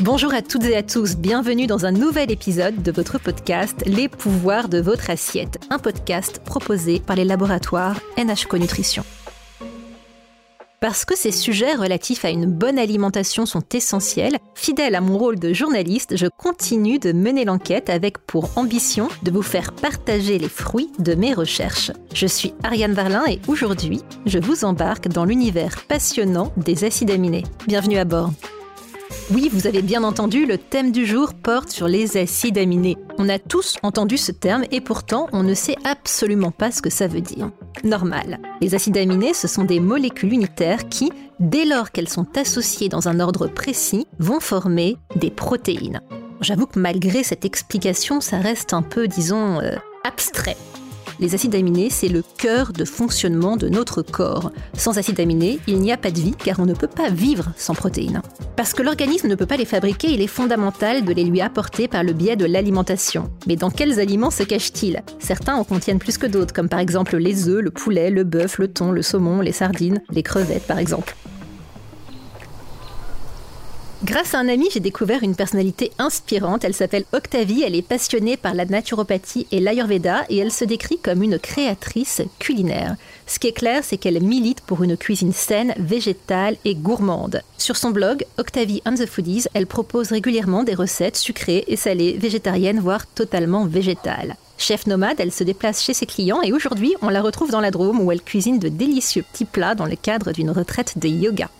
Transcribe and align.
Bonjour 0.00 0.32
à 0.32 0.42
toutes 0.42 0.64
et 0.64 0.76
à 0.76 0.84
tous, 0.84 1.16
bienvenue 1.16 1.66
dans 1.66 1.84
un 1.84 1.90
nouvel 1.90 2.30
épisode 2.30 2.84
de 2.84 2.92
votre 2.92 3.18
podcast 3.18 3.82
Les 3.84 4.08
pouvoirs 4.08 4.68
de 4.68 4.78
votre 4.78 5.10
assiette, 5.10 5.58
un 5.70 5.80
podcast 5.80 6.40
proposé 6.44 7.00
par 7.00 7.16
les 7.16 7.24
laboratoires 7.24 7.98
NHCO 8.16 8.58
Nutrition. 8.58 9.02
Parce 10.80 11.04
que 11.04 11.16
ces 11.16 11.32
sujets 11.32 11.74
relatifs 11.74 12.24
à 12.24 12.30
une 12.30 12.46
bonne 12.46 12.78
alimentation 12.78 13.44
sont 13.44 13.64
essentiels, 13.74 14.38
fidèle 14.54 14.94
à 14.94 15.00
mon 15.00 15.18
rôle 15.18 15.40
de 15.40 15.52
journaliste, 15.52 16.16
je 16.16 16.28
continue 16.28 17.00
de 17.00 17.10
mener 17.10 17.44
l'enquête 17.44 17.90
avec 17.90 18.18
pour 18.18 18.56
ambition 18.56 19.08
de 19.24 19.32
vous 19.32 19.42
faire 19.42 19.72
partager 19.72 20.38
les 20.38 20.48
fruits 20.48 20.92
de 21.00 21.16
mes 21.16 21.34
recherches. 21.34 21.90
Je 22.14 22.28
suis 22.28 22.54
Ariane 22.62 22.94
Varlin 22.94 23.24
et 23.26 23.40
aujourd'hui, 23.48 24.02
je 24.26 24.38
vous 24.38 24.64
embarque 24.64 25.08
dans 25.08 25.24
l'univers 25.24 25.84
passionnant 25.88 26.52
des 26.56 26.84
acides 26.84 27.10
aminés. 27.10 27.42
Bienvenue 27.66 27.98
à 27.98 28.04
bord. 28.04 28.30
Oui, 29.30 29.50
vous 29.52 29.66
avez 29.66 29.82
bien 29.82 30.04
entendu, 30.04 30.46
le 30.46 30.58
thème 30.58 30.92
du 30.92 31.06
jour 31.06 31.34
porte 31.34 31.70
sur 31.70 31.88
les 31.88 32.16
acides 32.16 32.58
aminés. 32.58 32.96
On 33.18 33.28
a 33.28 33.38
tous 33.38 33.76
entendu 33.82 34.16
ce 34.16 34.32
terme 34.32 34.64
et 34.70 34.80
pourtant 34.80 35.28
on 35.32 35.42
ne 35.42 35.54
sait 35.54 35.76
absolument 35.84 36.50
pas 36.50 36.70
ce 36.70 36.82
que 36.82 36.90
ça 36.90 37.06
veut 37.06 37.20
dire. 37.20 37.50
Normal. 37.84 38.38
Les 38.60 38.74
acides 38.74 38.96
aminés, 38.96 39.34
ce 39.34 39.48
sont 39.48 39.64
des 39.64 39.80
molécules 39.80 40.32
unitaires 40.32 40.88
qui, 40.88 41.12
dès 41.40 41.64
lors 41.64 41.90
qu'elles 41.90 42.08
sont 42.08 42.26
associées 42.36 42.88
dans 42.88 43.08
un 43.08 43.20
ordre 43.20 43.46
précis, 43.46 44.06
vont 44.18 44.40
former 44.40 44.96
des 45.16 45.30
protéines. 45.30 46.00
J'avoue 46.40 46.66
que 46.66 46.78
malgré 46.78 47.22
cette 47.22 47.44
explication, 47.44 48.20
ça 48.20 48.38
reste 48.38 48.72
un 48.72 48.82
peu, 48.82 49.08
disons, 49.08 49.60
euh, 49.60 49.76
abstrait. 50.04 50.56
Les 51.20 51.34
acides 51.34 51.56
aminés, 51.56 51.90
c'est 51.90 52.08
le 52.08 52.22
cœur 52.22 52.72
de 52.72 52.84
fonctionnement 52.84 53.56
de 53.56 53.68
notre 53.68 54.02
corps. 54.02 54.52
Sans 54.74 54.98
acides 54.98 55.18
aminés, 55.18 55.58
il 55.66 55.80
n'y 55.80 55.90
a 55.90 55.96
pas 55.96 56.12
de 56.12 56.20
vie 56.20 56.34
car 56.36 56.60
on 56.60 56.66
ne 56.66 56.74
peut 56.74 56.86
pas 56.86 57.10
vivre 57.10 57.52
sans 57.56 57.74
protéines. 57.74 58.22
Parce 58.54 58.72
que 58.72 58.82
l'organisme 58.82 59.26
ne 59.26 59.34
peut 59.34 59.46
pas 59.46 59.56
les 59.56 59.64
fabriquer, 59.64 60.12
il 60.12 60.22
est 60.22 60.28
fondamental 60.28 61.04
de 61.04 61.12
les 61.12 61.24
lui 61.24 61.40
apporter 61.40 61.88
par 61.88 62.04
le 62.04 62.12
biais 62.12 62.36
de 62.36 62.46
l'alimentation. 62.46 63.30
Mais 63.48 63.56
dans 63.56 63.70
quels 63.70 63.98
aliments 63.98 64.30
se 64.30 64.44
cachent-ils? 64.44 65.02
Certains 65.18 65.56
en 65.56 65.64
contiennent 65.64 65.98
plus 65.98 66.18
que 66.18 66.26
d'autres, 66.26 66.54
comme 66.54 66.68
par 66.68 66.78
exemple 66.78 67.16
les 67.16 67.48
œufs, 67.48 67.62
le 67.62 67.70
poulet, 67.72 68.10
le 68.10 68.22
bœuf, 68.22 68.58
le 68.58 68.68
thon, 68.68 68.92
le 68.92 69.02
saumon, 69.02 69.40
les 69.40 69.52
sardines, 69.52 70.00
les 70.10 70.22
crevettes 70.22 70.68
par 70.68 70.78
exemple. 70.78 71.16
Grâce 74.04 74.32
à 74.32 74.38
un 74.38 74.48
ami, 74.48 74.68
j'ai 74.72 74.78
découvert 74.78 75.24
une 75.24 75.34
personnalité 75.34 75.90
inspirante. 75.98 76.62
Elle 76.62 76.74
s'appelle 76.74 77.04
Octavie, 77.12 77.64
elle 77.64 77.74
est 77.74 77.82
passionnée 77.82 78.36
par 78.36 78.54
la 78.54 78.64
naturopathie 78.64 79.48
et 79.50 79.58
l'ayurveda 79.58 80.24
et 80.28 80.36
elle 80.36 80.52
se 80.52 80.64
décrit 80.64 80.98
comme 80.98 81.24
une 81.24 81.40
créatrice 81.40 82.22
culinaire. 82.38 82.94
Ce 83.26 83.40
qui 83.40 83.48
est 83.48 83.52
clair, 83.52 83.82
c'est 83.82 83.96
qu'elle 83.96 84.22
milite 84.22 84.60
pour 84.60 84.84
une 84.84 84.96
cuisine 84.96 85.32
saine, 85.32 85.74
végétale 85.78 86.56
et 86.64 86.76
gourmande. 86.76 87.42
Sur 87.56 87.76
son 87.76 87.90
blog, 87.90 88.24
Octavie 88.38 88.82
and 88.86 88.94
the 88.94 89.06
Foodies, 89.06 89.46
elle 89.52 89.66
propose 89.66 90.12
régulièrement 90.12 90.62
des 90.62 90.74
recettes 90.74 91.16
sucrées 91.16 91.64
et 91.66 91.76
salées, 91.76 92.16
végétariennes, 92.20 92.78
voire 92.78 93.04
totalement 93.04 93.66
végétales. 93.66 94.36
Chef 94.58 94.86
nomade, 94.86 95.18
elle 95.18 95.32
se 95.32 95.42
déplace 95.42 95.82
chez 95.82 95.94
ses 95.94 96.06
clients 96.06 96.42
et 96.42 96.52
aujourd'hui, 96.52 96.94
on 97.02 97.08
la 97.08 97.20
retrouve 97.20 97.50
dans 97.50 97.60
la 97.60 97.72
Drôme 97.72 98.00
où 98.00 98.12
elle 98.12 98.22
cuisine 98.22 98.60
de 98.60 98.68
délicieux 98.68 99.24
petits 99.32 99.44
plats 99.44 99.74
dans 99.74 99.86
le 99.86 99.96
cadre 99.96 100.30
d'une 100.30 100.50
retraite 100.50 100.98
de 100.98 101.08
yoga. 101.08 101.50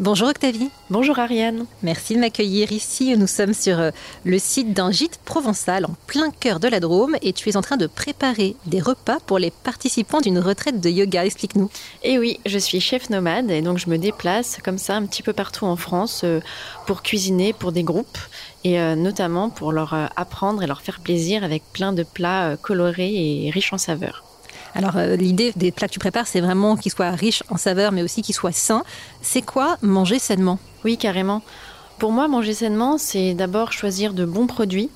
Bonjour 0.00 0.28
Octavie. 0.28 0.70
Bonjour 0.90 1.18
Ariane. 1.18 1.66
Merci 1.82 2.14
de 2.14 2.20
m'accueillir 2.20 2.70
ici. 2.70 3.16
Nous 3.16 3.26
sommes 3.26 3.52
sur 3.52 3.80
euh, 3.80 3.90
le 4.24 4.38
site 4.38 4.72
d'un 4.72 4.92
gîte 4.92 5.18
provençal 5.24 5.86
en 5.86 5.96
plein 6.06 6.30
cœur 6.30 6.60
de 6.60 6.68
la 6.68 6.78
Drôme 6.78 7.16
et 7.20 7.32
tu 7.32 7.48
es 7.48 7.56
en 7.56 7.62
train 7.62 7.76
de 7.76 7.88
préparer 7.88 8.54
des 8.66 8.80
repas 8.80 9.18
pour 9.26 9.40
les 9.40 9.50
participants 9.50 10.20
d'une 10.20 10.38
retraite 10.38 10.80
de 10.80 10.88
yoga. 10.88 11.26
Explique-nous. 11.26 11.68
Eh 12.04 12.16
oui, 12.16 12.38
je 12.46 12.58
suis 12.58 12.78
chef 12.78 13.10
nomade 13.10 13.50
et 13.50 13.60
donc 13.60 13.78
je 13.78 13.90
me 13.90 13.98
déplace 13.98 14.58
comme 14.62 14.78
ça 14.78 14.94
un 14.94 15.04
petit 15.04 15.24
peu 15.24 15.32
partout 15.32 15.64
en 15.64 15.74
France 15.74 16.20
euh, 16.22 16.38
pour 16.86 17.02
cuisiner 17.02 17.52
pour 17.52 17.72
des 17.72 17.82
groupes 17.82 18.18
et 18.62 18.80
euh, 18.80 18.94
notamment 18.94 19.50
pour 19.50 19.72
leur 19.72 19.94
apprendre 20.14 20.62
et 20.62 20.68
leur 20.68 20.80
faire 20.80 21.00
plaisir 21.00 21.42
avec 21.42 21.64
plein 21.72 21.92
de 21.92 22.04
plats 22.04 22.56
colorés 22.56 23.46
et 23.46 23.50
riches 23.50 23.72
en 23.72 23.78
saveurs. 23.78 24.27
Alors 24.78 24.96
euh, 24.96 25.16
l'idée 25.16 25.52
des 25.56 25.72
plats 25.72 25.88
que 25.88 25.92
tu 25.92 25.98
prépares, 25.98 26.28
c'est 26.28 26.40
vraiment 26.40 26.76
qu'ils 26.76 26.92
soient 26.92 27.10
riches 27.10 27.42
en 27.50 27.56
saveurs, 27.56 27.90
mais 27.90 28.04
aussi 28.04 28.22
qu'ils 28.22 28.36
soient 28.36 28.52
sains. 28.52 28.84
C'est 29.22 29.42
quoi 29.42 29.76
manger 29.82 30.20
sainement? 30.20 30.60
Oui, 30.84 30.96
carrément. 30.96 31.42
Pour 31.98 32.12
moi, 32.12 32.28
manger 32.28 32.54
sainement, 32.54 32.96
c'est 32.96 33.34
d'abord 33.34 33.72
choisir 33.72 34.14
de 34.14 34.24
bons 34.24 34.46
produits, 34.46 34.88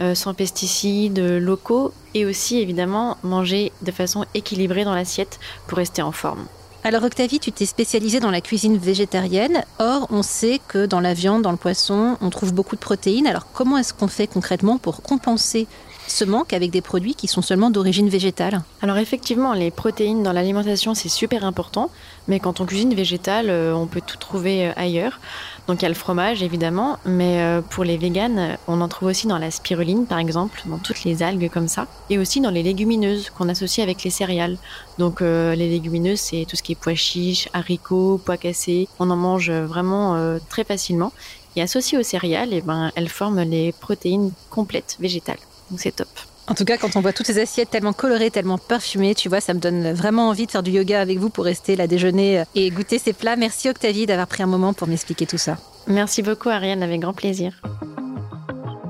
euh, 0.00 0.16
sans 0.16 0.34
pesticides, 0.34 1.20
locaux, 1.20 1.92
et 2.14 2.26
aussi 2.26 2.58
évidemment 2.58 3.16
manger 3.22 3.70
de 3.82 3.92
façon 3.92 4.24
équilibrée 4.34 4.84
dans 4.84 4.94
l'assiette 4.94 5.38
pour 5.68 5.78
rester 5.78 6.02
en 6.02 6.10
forme. 6.10 6.46
Alors 6.82 7.04
Octavie, 7.04 7.38
tu 7.38 7.52
t'es 7.52 7.66
spécialisée 7.66 8.18
dans 8.18 8.30
la 8.32 8.40
cuisine 8.40 8.76
végétarienne. 8.76 9.62
Or, 9.78 10.08
on 10.10 10.22
sait 10.22 10.60
que 10.66 10.86
dans 10.86 11.00
la 11.00 11.14
viande, 11.14 11.42
dans 11.42 11.50
le 11.52 11.56
poisson, 11.56 12.16
on 12.20 12.30
trouve 12.30 12.52
beaucoup 12.52 12.74
de 12.74 12.80
protéines. 12.80 13.26
Alors 13.26 13.46
comment 13.52 13.78
est-ce 13.78 13.94
qu'on 13.94 14.08
fait 14.08 14.26
concrètement 14.26 14.78
pour 14.78 15.02
compenser 15.02 15.68
ce 16.10 16.24
manque 16.24 16.52
avec 16.52 16.70
des 16.70 16.80
produits 16.80 17.14
qui 17.14 17.28
sont 17.28 17.42
seulement 17.42 17.70
d'origine 17.70 18.08
végétale 18.08 18.62
Alors 18.82 18.98
effectivement, 18.98 19.52
les 19.52 19.70
protéines 19.70 20.22
dans 20.22 20.32
l'alimentation, 20.32 20.94
c'est 20.94 21.08
super 21.08 21.44
important, 21.44 21.90
mais 22.26 22.40
quand 22.40 22.60
on 22.60 22.66
cuisine 22.66 22.94
végétale, 22.94 23.50
euh, 23.50 23.74
on 23.74 23.86
peut 23.86 24.00
tout 24.04 24.16
trouver 24.16 24.68
euh, 24.68 24.72
ailleurs. 24.76 25.20
Donc 25.66 25.80
il 25.80 25.82
y 25.82 25.86
a 25.86 25.88
le 25.88 25.94
fromage 25.94 26.42
évidemment, 26.42 26.98
mais 27.04 27.42
euh, 27.42 27.60
pour 27.60 27.84
les 27.84 27.96
véganes, 27.96 28.56
on 28.66 28.80
en 28.80 28.88
trouve 28.88 29.08
aussi 29.08 29.26
dans 29.26 29.38
la 29.38 29.50
spiruline 29.50 30.06
par 30.06 30.18
exemple, 30.18 30.62
dans 30.66 30.78
toutes 30.78 31.04
les 31.04 31.22
algues 31.22 31.50
comme 31.50 31.68
ça, 31.68 31.86
et 32.10 32.18
aussi 32.18 32.40
dans 32.40 32.50
les 32.50 32.62
légumineuses 32.62 33.30
qu'on 33.30 33.48
associe 33.48 33.84
avec 33.84 34.02
les 34.02 34.10
céréales. 34.10 34.56
Donc 34.98 35.20
les 35.20 35.56
légumineuses, 35.56 36.20
c'est 36.20 36.44
tout 36.48 36.56
ce 36.56 36.62
qui 36.62 36.72
est 36.72 36.80
pois 36.80 36.94
chiches, 36.94 37.48
haricots, 37.52 38.20
pois 38.24 38.36
cassés. 38.36 38.88
On 38.98 39.10
en 39.10 39.16
mange 39.16 39.50
vraiment 39.50 40.38
très 40.48 40.64
facilement. 40.64 41.12
Et 41.56 41.62
associé 41.62 41.98
aux 41.98 42.02
céréales, 42.02 42.52
et 42.52 42.58
eh 42.58 42.60
ben, 42.60 42.92
elles 42.94 43.08
forment 43.08 43.42
les 43.42 43.72
protéines 43.72 44.30
complètes 44.50 44.96
végétales. 45.00 45.38
Donc 45.70 45.80
c'est 45.80 45.94
top. 45.94 46.08
En 46.46 46.54
tout 46.54 46.64
cas, 46.64 46.78
quand 46.78 46.96
on 46.96 47.02
voit 47.02 47.12
toutes 47.12 47.26
ces 47.26 47.38
assiettes 47.38 47.68
tellement 47.68 47.92
colorées, 47.92 48.30
tellement 48.30 48.56
parfumées, 48.56 49.14
tu 49.14 49.28
vois, 49.28 49.40
ça 49.40 49.52
me 49.52 49.60
donne 49.60 49.92
vraiment 49.92 50.30
envie 50.30 50.46
de 50.46 50.50
faire 50.50 50.62
du 50.62 50.70
yoga 50.70 50.98
avec 50.98 51.18
vous 51.18 51.28
pour 51.28 51.44
rester 51.44 51.76
là 51.76 51.86
déjeuner 51.86 52.44
et 52.54 52.70
goûter 52.70 52.98
ces 52.98 53.12
plats. 53.12 53.36
Merci 53.36 53.68
Octavie 53.68 54.06
d'avoir 54.06 54.26
pris 54.26 54.42
un 54.42 54.46
moment 54.46 54.72
pour 54.72 54.88
m'expliquer 54.88 55.26
tout 55.26 55.36
ça. 55.36 55.58
Merci 55.86 56.22
beaucoup 56.22 56.48
Ariane, 56.48 56.82
avec 56.82 57.00
grand 57.00 57.12
plaisir. 57.12 57.60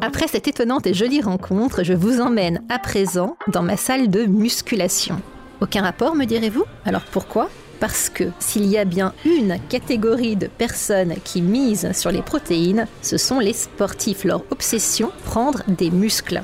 Après 0.01 0.29
cette 0.29 0.47
étonnante 0.47 0.87
et 0.87 0.95
jolie 0.95 1.21
rencontre, 1.21 1.83
je 1.83 1.95
vous 1.95 2.21
emmène 2.21 2.63
à 2.69 2.79
présent 2.79 3.37
dans 3.49 3.63
ma 3.63 3.77
salle 3.77 4.09
de 4.09 4.25
musculation. 4.27 5.21
Aucun 5.61 5.83
rapport, 5.83 6.15
me 6.15 6.25
direz-vous? 6.25 6.65
Alors 6.85 7.03
pourquoi? 7.11 7.51
Parce 7.81 8.09
que 8.09 8.25
s'il 8.39 8.67
y 8.67 8.79
a 8.79 8.85
bien 8.85 9.13
une 9.25 9.59
catégorie 9.69 10.37
de 10.37 10.47
personnes 10.47 11.15
qui 11.25 11.43
misent 11.43 11.91
sur 11.93 12.13
les 12.13 12.23
protéines, 12.23 12.87
ce 13.03 13.17
sont 13.17 13.41
les 13.41 13.53
sportifs. 13.53 14.23
Leur 14.23 14.43
obsession, 14.51 15.11
prendre 15.25 15.63
des 15.67 15.91
muscles. 15.91 16.43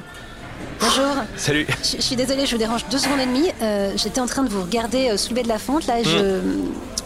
Bonjour. 0.84 1.15
Salut. 1.37 1.67
Je, 1.83 2.00
suis 2.03 2.17
désolée, 2.17 2.45
je 2.45 2.53
vous 2.53 2.59
dérange 2.59 2.84
deux 2.91 2.99
secondes 2.99 3.21
et 3.21 3.27
demie. 3.27 3.50
Euh, 3.62 3.93
j'étais 3.97 4.21
en 4.21 4.27
train 4.27 4.43
de 4.43 4.50
vous 4.50 4.62
regarder 4.62 5.09
euh, 5.09 5.17
soulever 5.17 5.43
de 5.43 5.49
la 5.49 5.59
fente. 5.59 5.87
Là, 5.87 6.03
je. 6.03 6.41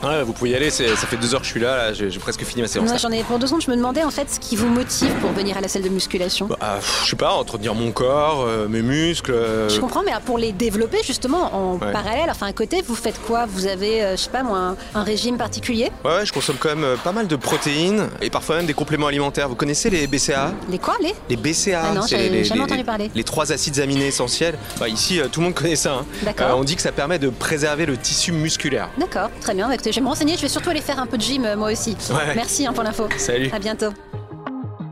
Ouais, 0.03 0.23
vous 0.23 0.33
pouvez 0.33 0.51
y 0.51 0.55
aller, 0.55 0.71
ça 0.71 0.85
fait 0.97 1.17
deux 1.17 1.35
heures 1.35 1.41
que 1.41 1.47
je 1.47 1.53
suis 1.53 1.61
là, 1.61 1.93
j'ai 1.93 2.11
presque 2.19 2.45
fini 2.45 2.63
ma 2.63 2.69
séance. 2.69 2.91
j'en 3.01 3.11
ai 3.11 3.23
pour 3.23 3.39
deux 3.39 3.47
secondes, 3.47 3.63
je 3.63 3.71
me 3.71 3.77
demandais 3.77 4.05
en 4.05 4.11
fait 4.11 4.31
ce 4.31 4.41
qui 4.41 4.57
vous 4.57 4.69
motive 4.69 5.13
pour 5.21 5.31
venir 5.33 5.57
à 5.57 5.61
la 5.61 5.69
salle 5.69 5.83
de 5.83 5.89
musculation. 5.89 6.47
Bah, 6.47 6.79
je 7.05 7.11
sais 7.11 7.17
pas, 7.17 7.33
entretenir 7.33 7.75
mon 7.75 7.93
corps, 7.93 8.45
euh, 8.47 8.69
mes 8.69 8.83
muscles. 8.83 9.35
Je 9.69 9.81
comprends, 9.81 10.03
mais 10.05 10.13
pour 10.25 10.39
les 10.39 10.53
développer 10.53 10.99
justement 11.05 11.75
en 11.75 11.79
parallèle, 11.79 12.29
enfin 12.31 12.47
à 12.47 12.53
côté, 12.53 12.83
vous 12.87 12.95
faites 12.95 13.21
quoi? 13.23 13.47
Vous 13.47 13.67
avez, 13.67 14.13
je 14.13 14.17
sais 14.17 14.31
pas 14.31 14.43
moi, 14.43 14.77
un, 14.95 15.03
régime 15.03 15.37
particulier? 15.37 15.91
Ouais, 16.05 16.25
je 16.25 16.33
consomme 16.33 16.57
quand 16.59 16.75
même 16.75 16.97
pas 17.03 17.13
mal 17.13 17.27
de 17.27 17.37
protéines 17.37 18.09
et 18.21 18.31
parfois 18.31 18.57
même 18.57 18.67
des 18.67 18.75
compléments 18.75 19.07
alimentaires. 19.07 19.49
Vous 19.49 19.55
connaissez 19.55 19.91
les 19.91 20.07
BCA 20.07 20.53
Les 20.71 20.79
quoi 20.79 20.95
Les? 21.01 21.15
Les 21.29 21.37
BCA. 21.37 21.83
Ah 21.91 21.95
non, 21.95 22.07
jamais 22.07 22.63
entendu 22.63 22.85
parler. 22.85 23.11
Les 23.15 23.25
trois 23.25 23.53
acides 23.53 23.79
aminés 23.81 24.07
essentiels. 24.07 24.59
Bah, 24.79 24.89
ici, 24.89 25.21
euh, 25.21 25.29
tout 25.31 25.41
le 25.41 25.47
monde 25.47 25.55
connaît 25.55 25.77
ça. 25.77 25.95
Hein. 25.95 26.07
D'accord. 26.23 26.59
on 26.59 26.65
dit 26.65 26.77
que 26.77 26.83
ça 26.83 26.93
permet 26.93 27.19
de 27.19 27.29
préserver 27.29 27.87
le 27.87 27.97
tissu 27.97 28.33
musculaire. 28.33 28.89
D'accord, 28.99 29.31
très 29.41 29.55
bien. 29.55 29.69
Bah, 29.69 29.77
je 29.93 29.97
vais 29.97 30.03
me 30.03 30.09
renseigner, 30.09 30.37
je 30.37 30.43
vais 30.43 30.49
surtout 30.49 30.71
aller 30.71 30.81
faire 30.81 30.99
un 30.99 31.06
peu 31.06 31.16
de 31.16 31.22
gym 31.22 31.44
euh, 31.44 31.56
moi 31.56 31.72
aussi. 31.72 31.97
Merci 32.34 32.66
hein, 32.66 32.72
pour 32.72 32.82
l'info. 32.82 33.04
Salut. 33.16 33.50
À 33.52 33.58
bientôt. 33.58 33.90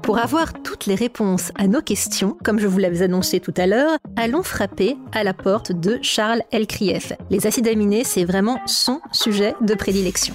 Pour 0.02 0.18
avoir 0.18 0.52
toutes 0.62 0.86
les 0.86 0.94
réponses 0.94 1.50
à 1.56 1.66
nos 1.66 1.82
questions, 1.82 2.36
comme 2.44 2.60
je 2.60 2.68
vous 2.68 2.78
l'avais 2.78 3.02
annoncé 3.02 3.40
tout 3.40 3.54
à 3.56 3.66
l'heure, 3.66 3.98
allons 4.14 4.44
frapper 4.44 4.96
à 5.12 5.24
la 5.24 5.34
porte 5.34 5.72
de 5.72 5.98
Charles 6.00 6.42
Elkrief. 6.52 7.12
Les 7.28 7.46
acides 7.46 7.66
aminés, 7.66 8.04
c'est 8.04 8.24
vraiment 8.24 8.60
son 8.66 9.00
sujet 9.10 9.54
de 9.60 9.74
prédilection. 9.74 10.34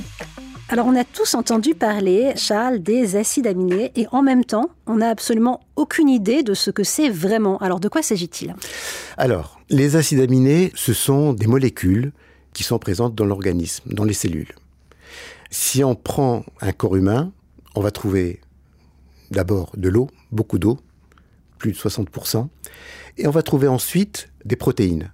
Alors 0.68 0.88
on 0.88 0.96
a 0.96 1.04
tous 1.04 1.36
entendu 1.36 1.74
parler, 1.74 2.34
Charles, 2.36 2.80
des 2.80 3.16
acides 3.16 3.48
aminés 3.48 3.92
et 3.96 4.08
en 4.12 4.22
même 4.22 4.46
temps, 4.46 4.70
on 4.88 4.96
n'a 4.96 5.10
absolument 5.10 5.62
aucune 5.76 6.10
idée 6.10 6.44
de 6.44 6.54
ce 6.54 6.70
que 6.70 6.84
c'est 6.84 7.10
vraiment. 7.10 7.58
Alors 7.58 7.80
de 7.80 7.88
quoi 7.88 8.02
s'agit-il? 8.02 8.56
Alors, 9.18 9.60
les 9.70 9.96
acides 9.96 10.20
aminés, 10.20 10.72
ce 10.76 10.94
sont 10.94 11.34
des 11.34 11.48
molécules 11.48 12.12
qui 12.54 12.64
sont 12.64 12.80
présentes 12.80 13.16
dans 13.16 13.26
l'organisme, 13.26 13.84
dans 13.94 14.04
les 14.04 14.14
cellules. 14.14 14.54
Si 15.50 15.84
on 15.84 15.96
prend 15.96 16.46
un 16.62 16.72
corps 16.72 16.96
humain, 16.96 17.32
on 17.76 17.82
va 17.82 17.92
trouver 17.92 18.42
d'abord 19.32 19.72
de 19.78 19.90
l'eau, 19.90 20.10
beaucoup 20.32 20.60
d'eau, 20.60 20.80
plus 21.58 21.72
de 21.72 21.78
60%, 21.78 22.48
et 23.18 23.28
on 23.28 23.32
va 23.32 23.44
trouver 23.44 23.68
ensuite 23.68 24.30
des 24.46 24.56
protéines. 24.56 25.12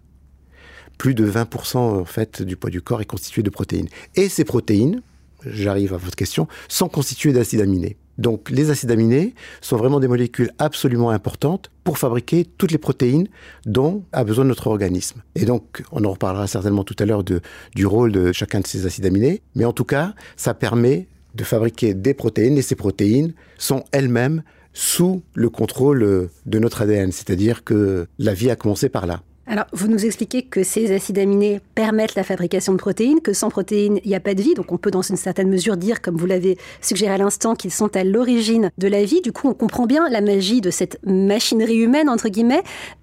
Plus 0.98 1.13
de 1.13 1.30
20% 1.30 1.78
en 1.78 2.06
fait 2.06 2.42
du 2.42 2.56
poids 2.56 2.69
du 2.69 2.81
corps 2.81 3.01
est 3.01 3.06
constitué 3.06 3.44
de 3.44 3.50
protéines. 3.50 3.89
Et 4.16 4.30
ces 4.30 4.45
protéines, 4.45 5.01
j'arrive 5.45 5.94
à 5.94 5.98
votre 5.98 6.16
question, 6.16 6.48
sont 6.68 6.89
constitués 6.89 7.34
d'acides 7.34 7.62
aminés. 7.62 7.98
Donc 8.17 8.49
les 8.49 8.69
acides 8.69 8.91
aminés 8.91 9.35
sont 9.61 9.77
vraiment 9.77 9.99
des 9.99 10.07
molécules 10.07 10.51
absolument 10.57 11.11
importantes 11.11 11.71
pour 11.83 11.97
fabriquer 11.97 12.45
toutes 12.57 12.71
les 12.71 12.77
protéines 12.77 13.27
dont 13.65 14.03
a 14.11 14.23
besoin 14.23 14.45
notre 14.45 14.67
organisme. 14.67 15.21
Et 15.35 15.45
donc 15.45 15.83
on 15.91 16.03
en 16.03 16.11
reparlera 16.11 16.47
certainement 16.47 16.83
tout 16.83 16.95
à 16.99 17.05
l'heure 17.05 17.23
du 17.23 17.85
rôle 17.85 18.11
de 18.11 18.31
chacun 18.31 18.59
de 18.59 18.67
ces 18.67 18.85
acides 18.85 19.05
aminés, 19.05 19.41
mais 19.55 19.65
en 19.65 19.73
tout 19.73 19.85
cas 19.85 20.13
ça 20.35 20.53
permet 20.53 21.07
de 21.35 21.43
fabriquer 21.43 21.93
des 21.93 22.13
protéines 22.13 22.57
et 22.57 22.61
ces 22.61 22.75
protéines 22.75 23.33
sont 23.57 23.83
elles-mêmes 23.91 24.41
sous 24.73 25.23
le 25.33 25.49
contrôle 25.49 26.29
de 26.45 26.59
notre 26.59 26.81
ADN, 26.83 27.11
c'est-à-dire 27.11 27.63
que 27.63 28.07
la 28.19 28.33
vie 28.33 28.51
a 28.51 28.55
commencé 28.55 28.89
par 28.89 29.07
là. 29.07 29.21
Alors, 29.49 29.65
vous 29.71 29.88
nous 29.88 30.05
expliquez 30.05 30.41
que 30.41 30.61
ces 30.61 30.94
acides 30.94 31.19
aminés 31.19 31.61
permettent 31.73 32.15
la 32.15 32.23
fabrication 32.23 32.73
de 32.73 32.77
protéines, 32.77 33.21
que 33.21 33.31
sans 33.31 33.49
protéines, 33.49 34.01
il 34.03 34.09
n'y 34.09 34.15
a 34.15 34.19
pas 34.19 34.33
de 34.33 34.41
vie. 34.41 34.55
Donc, 34.55 34.73
on 34.73 34.77
peut 34.77 34.91
dans 34.91 35.01
une 35.01 35.15
certaine 35.15 35.47
mesure 35.47 35.77
dire, 35.77 36.01
comme 36.01 36.17
vous 36.17 36.25
l'avez 36.25 36.57
suggéré 36.81 37.13
à 37.13 37.17
l'instant, 37.17 37.55
qu'ils 37.55 37.71
sont 37.71 37.95
à 37.95 38.03
l'origine 38.03 38.71
de 38.77 38.89
la 38.89 39.05
vie. 39.05 39.21
Du 39.21 39.31
coup, 39.31 39.47
on 39.47 39.53
comprend 39.53 39.85
bien 39.85 40.09
la 40.09 40.19
magie 40.19 40.59
de 40.59 40.69
cette 40.69 40.99
machinerie 41.05 41.77
humaine, 41.77 42.09
entre 42.09 42.27
guillemets. 42.27 42.61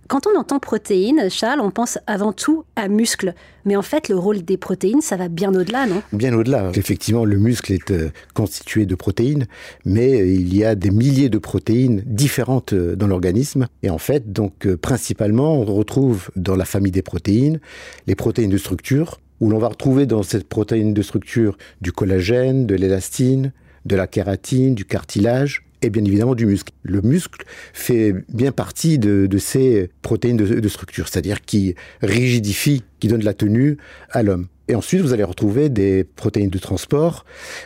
Quand 0.09 0.27
on 0.27 0.39
entend 0.39 0.59
protéines, 0.59 1.31
Charles, 1.31 1.61
on 1.61 1.71
pense 1.71 1.99
avant 2.07 2.33
tout 2.33 2.65
à 2.77 2.89
muscles. 2.89 3.35
Mais 3.65 3.77
en 3.77 3.83
fait, 3.83 4.09
le 4.09 4.17
rôle 4.17 4.43
des 4.43 4.59
protéines, 4.59 5.01
ça 5.01 5.17
va 5.17 5.29
bien 5.29 5.55
au-delà, 5.55 5.87
non? 5.87 6.03
Bien 6.13 6.35
au-delà. 6.35 6.71
Effectivement, 6.75 7.25
le 7.25 7.39
muscle 7.39 7.73
est 7.73 7.91
euh, 7.91 8.11
constitué 8.35 8.85
de 8.85 8.95
protéines, 8.95 9.47
mais 9.87 10.21
euh, 10.21 10.27
il 10.27 10.55
y 10.55 10.65
a 10.65 10.75
des 10.75 10.91
milliers 10.91 11.31
de 11.31 11.39
protéines 11.39 12.03
différentes 12.05 12.75
euh, 12.75 12.97
dans 12.97 13.07
l'organisme. 13.07 13.67
Et 13.83 13.89
en 13.89 13.99
fait, 13.99 14.33
donc, 14.33 14.69
principalement, 14.77 15.55
on 15.55 15.65
retrouve 15.65 16.31
dans 16.37 16.57
la 16.57 16.67
famille 16.67 16.93
des 16.93 17.03
protéines 17.03 17.59
les 18.07 18.15
protéines 18.15 18.51
de 18.51 18.59
structure, 18.59 19.21
où 19.41 19.49
l'on 19.49 19.59
va 19.59 19.69
retrouver 19.69 20.07
dans 20.07 20.23
cette 20.23 20.49
protéine 20.49 20.93
de 20.93 21.03
structure 21.03 21.57
du 21.81 21.93
collagène, 21.93 22.67
de 22.67 22.75
l'élastine, 22.75 23.53
de 23.85 23.97
la 23.97 24.07
kératine, 24.07 24.75
du 24.75 24.85
cartilage, 24.85 25.64
et 25.85 25.91
bien 25.91 26.05
évidemment 26.05 26.35
du 26.35 26.47
muscle. 26.47 26.73
Le 26.83 27.03
muscle 27.03 27.45
fait 27.73 28.15
bien 28.29 28.53
partie 28.53 28.99
de, 28.99 29.29
ces 29.39 29.91
protéines 30.03 30.37
de, 30.37 30.69
structure, 30.69 31.09
c'est-à-dire 31.09 31.43
qui 31.43 31.75
rigidifie, 32.03 32.83
qui 33.01 33.09
donne 33.09 33.23
la 33.23 33.35
tenue 33.35 33.79
à 34.11 34.23
l'homme. 34.23 34.49
Et 34.69 34.75
ensuite, 34.75 35.03
vous 35.03 35.13
allez 35.13 35.25
retrouver 35.25 35.69
des 35.69 36.05
protéines 36.05 36.51
de 36.51 36.59
transport. 36.59 37.25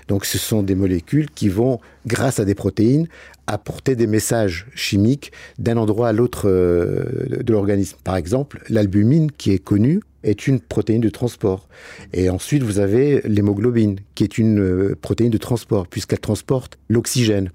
Donc, 0.09 0.25
ce 0.25 0.39
sont 0.39 0.63
des 0.63 0.75
molécules 0.75 1.31
qui 1.31 1.49
vont, 1.49 1.79
grâce 2.07 2.41
à 2.41 2.45
des 2.45 2.55
protéines, 2.55 3.07
apporter 3.47 3.95
des 3.97 4.07
messages 4.07 4.67
chimiques 4.75 5.33
d'un 5.59 5.77
endroit 5.77 6.09
à 6.09 6.13
l'autre 6.13 6.49
euh, 6.49 7.43
de 7.43 7.53
l'organisme. 7.53 7.97
Par 8.03 8.17
exemple, 8.17 8.63
l'albumine, 8.69 9.31
qui 9.31 9.53
est 9.53 9.59
connue, 9.59 10.01
est 10.25 10.49
une 10.49 10.61
protéine 10.61 11.01
de 11.01 11.09
transport. 11.09 11.69
Et 12.13 12.31
ensuite, 12.31 12.63
vous 12.63 12.81
avez 12.81 13.23
l'hémoglobine, 13.25 14.01
qui 14.17 14.25
est 14.25 14.37
une 14.37 14.61
euh, 14.61 14.97
protéine 15.01 15.31
de 15.31 15.39
transport, 15.39 15.87
puisqu'elle 15.87 16.21
transporte 16.21 16.79
l'oxygène. 16.89 17.51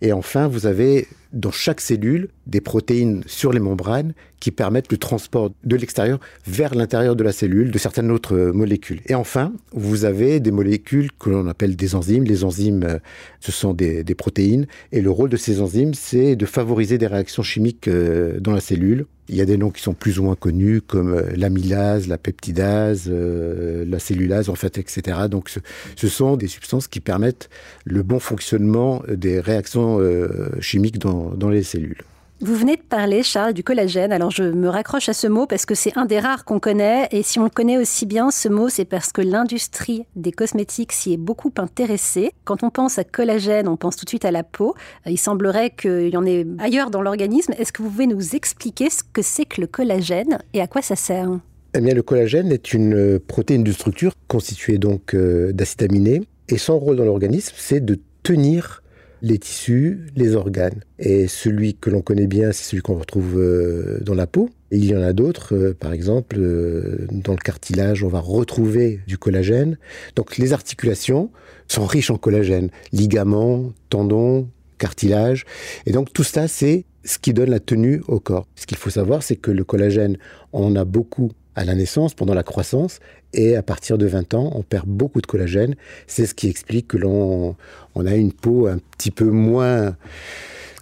Et 0.00 0.12
enfin, 0.12 0.48
vous 0.48 0.66
avez 0.66 1.06
dans 1.32 1.50
chaque 1.50 1.80
cellule 1.80 2.28
des 2.46 2.60
protéines 2.60 3.22
sur 3.26 3.52
les 3.52 3.60
membranes 3.60 4.12
qui 4.40 4.50
permettent 4.50 4.90
le 4.92 4.98
transport 4.98 5.50
de 5.64 5.76
l'extérieur 5.76 6.20
vers 6.46 6.74
l'intérieur 6.74 7.16
de 7.16 7.24
la 7.24 7.32
cellule 7.32 7.70
de 7.70 7.78
certaines 7.78 8.10
autres 8.10 8.36
euh, 8.36 8.52
molécules. 8.52 9.00
Et 9.06 9.14
enfin, 9.14 9.52
vous 9.72 10.04
avez 10.04 10.40
des 10.40 10.50
molécules 10.50 11.10
que 11.18 11.30
l'on 11.30 11.46
appelle 11.46 11.76
des 11.76 11.94
enzymes. 11.94 12.24
Les 12.24 12.44
enzymes, 12.44 12.82
euh, 12.84 12.98
ce 13.40 13.52
sont 13.52 13.72
des, 13.72 14.04
protéines. 14.16 14.66
Et 14.92 15.00
le 15.00 15.10
rôle 15.10 15.30
de 15.30 15.36
ces 15.36 15.60
enzymes, 15.60 15.94
c'est 15.94 16.36
de 16.36 16.46
favoriser 16.46 16.98
des 16.98 17.06
réactions 17.06 17.42
chimiques 17.42 17.88
euh, 17.88 18.38
dans 18.40 18.52
la 18.52 18.60
cellule. 18.60 19.06
Il 19.28 19.36
y 19.36 19.40
a 19.40 19.44
des 19.44 19.56
noms 19.56 19.70
qui 19.70 19.82
sont 19.82 19.94
plus 19.94 20.18
ou 20.18 20.24
moins 20.24 20.36
connus 20.36 20.80
comme 20.80 21.20
l'amylase, 21.34 22.08
la 22.08 22.18
peptidase, 22.18 23.10
la 23.10 23.98
cellulase, 23.98 24.48
en 24.48 24.54
fait, 24.54 24.78
etc. 24.78 25.18
Donc, 25.30 25.50
ce, 25.96 26.08
sont 26.08 26.36
des 26.36 26.46
substances 26.46 26.86
qui 26.88 27.00
permettent 27.00 27.50
le 27.84 28.02
bon 28.02 28.20
fonctionnement 28.20 29.02
des 29.08 29.40
réactions 29.40 30.00
chimiques 30.60 30.98
dans, 30.98 31.30
dans 31.30 31.50
les 31.50 31.62
cellules. 31.62 32.02
Vous 32.42 32.54
venez 32.54 32.76
de 32.76 32.82
parler, 32.82 33.22
Charles, 33.22 33.54
du 33.54 33.64
collagène. 33.64 34.12
Alors 34.12 34.30
je 34.30 34.42
me 34.42 34.68
raccroche 34.68 35.08
à 35.08 35.14
ce 35.14 35.26
mot 35.26 35.46
parce 35.46 35.64
que 35.64 35.74
c'est 35.74 35.96
un 35.96 36.04
des 36.04 36.20
rares 36.20 36.44
qu'on 36.44 36.60
connaît. 36.60 37.08
Et 37.10 37.22
si 37.22 37.38
on 37.38 37.44
le 37.44 37.50
connaît 37.50 37.78
aussi 37.78 38.04
bien, 38.04 38.30
ce 38.30 38.50
mot, 38.50 38.68
c'est 38.68 38.84
parce 38.84 39.10
que 39.10 39.22
l'industrie 39.22 40.04
des 40.16 40.32
cosmétiques 40.32 40.92
s'y 40.92 41.14
est 41.14 41.16
beaucoup 41.16 41.50
intéressée. 41.56 42.32
Quand 42.44 42.62
on 42.62 42.68
pense 42.68 42.98
à 42.98 43.04
collagène, 43.04 43.68
on 43.68 43.78
pense 43.78 43.96
tout 43.96 44.04
de 44.04 44.10
suite 44.10 44.26
à 44.26 44.30
la 44.30 44.42
peau. 44.42 44.74
Euh, 45.06 45.10
il 45.10 45.16
semblerait 45.16 45.70
qu'il 45.70 46.10
y 46.10 46.16
en 46.18 46.26
ait 46.26 46.46
ailleurs 46.58 46.90
dans 46.90 47.00
l'organisme. 47.00 47.54
Est-ce 47.58 47.72
que 47.72 47.82
vous 47.82 47.88
pouvez 47.88 48.06
nous 48.06 48.36
expliquer 48.36 48.90
ce 48.90 49.02
que 49.02 49.22
c'est 49.22 49.46
que 49.46 49.62
le 49.62 49.66
collagène 49.66 50.38
et 50.52 50.60
à 50.60 50.66
quoi 50.66 50.82
ça 50.82 50.94
sert? 50.94 51.30
Eh 51.72 51.80
bien, 51.80 51.94
le 51.94 52.02
collagène 52.02 52.52
est 52.52 52.74
une 52.74 53.18
protéine 53.18 53.64
de 53.64 53.72
structure 53.72 54.12
constituée 54.28 54.76
donc 54.76 55.14
euh, 55.14 55.52
d'acides. 55.52 56.26
Et 56.48 56.58
son 56.58 56.78
rôle 56.78 56.96
dans 56.96 57.04
l'organisme, 57.04 57.54
c'est 57.56 57.84
de 57.84 57.98
tenir 58.22 58.82
les 59.22 59.38
tissus, 59.38 60.06
les 60.14 60.34
organes. 60.34 60.80
Et 60.98 61.28
celui 61.28 61.74
que 61.74 61.90
l'on 61.90 62.02
connaît 62.02 62.26
bien, 62.26 62.52
c'est 62.52 62.64
celui 62.64 62.82
qu'on 62.82 62.98
retrouve 62.98 63.38
euh, 63.38 63.98
dans 64.02 64.14
la 64.14 64.26
peau. 64.26 64.50
Il 64.70 64.84
y 64.84 64.96
en 64.96 65.02
a 65.02 65.12
d'autres, 65.12 65.54
euh, 65.54 65.74
par 65.74 65.92
exemple, 65.92 66.36
euh, 66.38 67.06
dans 67.10 67.32
le 67.32 67.38
cartilage, 67.38 68.02
on 68.02 68.08
va 68.08 68.20
retrouver 68.20 69.00
du 69.06 69.18
collagène. 69.18 69.78
Donc 70.16 70.36
les 70.36 70.52
articulations 70.52 71.30
sont 71.68 71.86
riches 71.86 72.10
en 72.10 72.16
collagène, 72.16 72.70
ligaments, 72.92 73.72
tendons, 73.88 74.48
cartilage. 74.78 75.44
Et 75.86 75.92
donc 75.92 76.12
tout 76.12 76.24
ça, 76.24 76.48
c'est 76.48 76.84
ce 77.04 77.18
qui 77.18 77.32
donne 77.32 77.50
la 77.50 77.60
tenue 77.60 78.02
au 78.08 78.20
corps. 78.20 78.46
Ce 78.56 78.66
qu'il 78.66 78.76
faut 78.76 78.90
savoir, 78.90 79.22
c'est 79.22 79.36
que 79.36 79.50
le 79.50 79.64
collagène, 79.64 80.18
on 80.52 80.76
a 80.76 80.84
beaucoup 80.84 81.32
à 81.56 81.64
la 81.64 81.74
naissance, 81.74 82.14
pendant 82.14 82.34
la 82.34 82.42
croissance, 82.42 83.00
et 83.32 83.56
à 83.56 83.62
partir 83.62 83.98
de 83.98 84.06
20 84.06 84.34
ans, 84.34 84.52
on 84.54 84.62
perd 84.62 84.86
beaucoup 84.86 85.20
de 85.20 85.26
collagène. 85.26 85.74
C'est 86.06 86.26
ce 86.26 86.34
qui 86.34 86.48
explique 86.48 86.88
que 86.88 86.98
l'on 86.98 87.56
on 87.94 88.06
a 88.06 88.14
une 88.14 88.32
peau 88.32 88.66
un 88.66 88.78
petit 88.96 89.10
peu 89.10 89.24
moins 89.24 89.96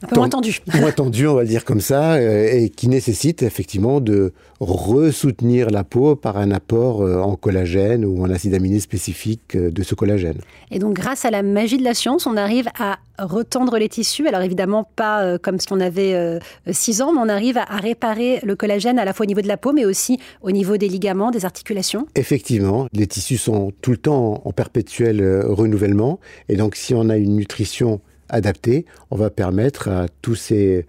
un 0.04 0.06
peu 0.06 0.16
moins 0.16 0.28
tendu. 0.28 0.60
moins 0.74 0.92
tendu, 0.92 1.26
on 1.26 1.34
va 1.34 1.42
le 1.42 1.48
dire 1.48 1.64
comme 1.64 1.80
ça, 1.80 2.14
euh, 2.14 2.48
et 2.52 2.68
qui 2.68 2.88
nécessite 2.88 3.42
effectivement 3.42 4.00
de 4.00 4.32
ressoutenir 4.60 5.70
la 5.70 5.82
peau 5.82 6.14
par 6.14 6.36
un 6.36 6.50
apport 6.50 7.02
euh, 7.02 7.20
en 7.20 7.36
collagène 7.36 8.04
ou 8.04 8.22
en 8.22 8.30
acide 8.30 8.54
aminé 8.54 8.80
spécifique 8.80 9.56
euh, 9.56 9.70
de 9.70 9.82
ce 9.82 9.94
collagène. 9.94 10.38
Et 10.70 10.78
donc, 10.78 10.94
grâce 10.94 11.24
à 11.24 11.30
la 11.30 11.42
magie 11.42 11.78
de 11.78 11.84
la 11.84 11.94
science, 11.94 12.26
on 12.26 12.36
arrive 12.36 12.68
à 12.78 12.98
retendre 13.18 13.78
les 13.78 13.88
tissus. 13.88 14.28
Alors, 14.28 14.42
évidemment, 14.42 14.86
pas 14.96 15.38
comme 15.38 15.60
si 15.60 15.68
on 15.70 15.78
avait 15.78 16.40
6 16.68 17.00
ans, 17.00 17.12
mais 17.12 17.20
on 17.22 17.28
arrive 17.28 17.58
à 17.58 17.76
réparer 17.76 18.40
le 18.42 18.56
collagène 18.56 18.98
à 18.98 19.04
la 19.04 19.12
fois 19.12 19.24
au 19.24 19.28
niveau 19.28 19.40
de 19.40 19.46
la 19.46 19.56
peau, 19.56 19.72
mais 19.72 19.84
aussi 19.84 20.18
au 20.42 20.50
niveau 20.50 20.76
des 20.76 20.88
ligaments, 20.88 21.30
des 21.30 21.44
articulations. 21.44 22.08
Effectivement, 22.16 22.88
les 22.92 23.06
tissus 23.06 23.36
sont 23.36 23.72
tout 23.82 23.92
le 23.92 23.98
temps 23.98 24.42
en 24.44 24.50
perpétuel 24.50 25.44
renouvellement. 25.46 26.18
Et 26.48 26.56
donc, 26.56 26.74
si 26.74 26.92
on 26.92 27.08
a 27.08 27.16
une 27.16 27.36
nutrition 27.36 28.00
adapté, 28.28 28.86
on 29.10 29.16
va 29.16 29.30
permettre 29.30 29.88
à 29.88 30.06
tous 30.22 30.34
ces 30.34 30.86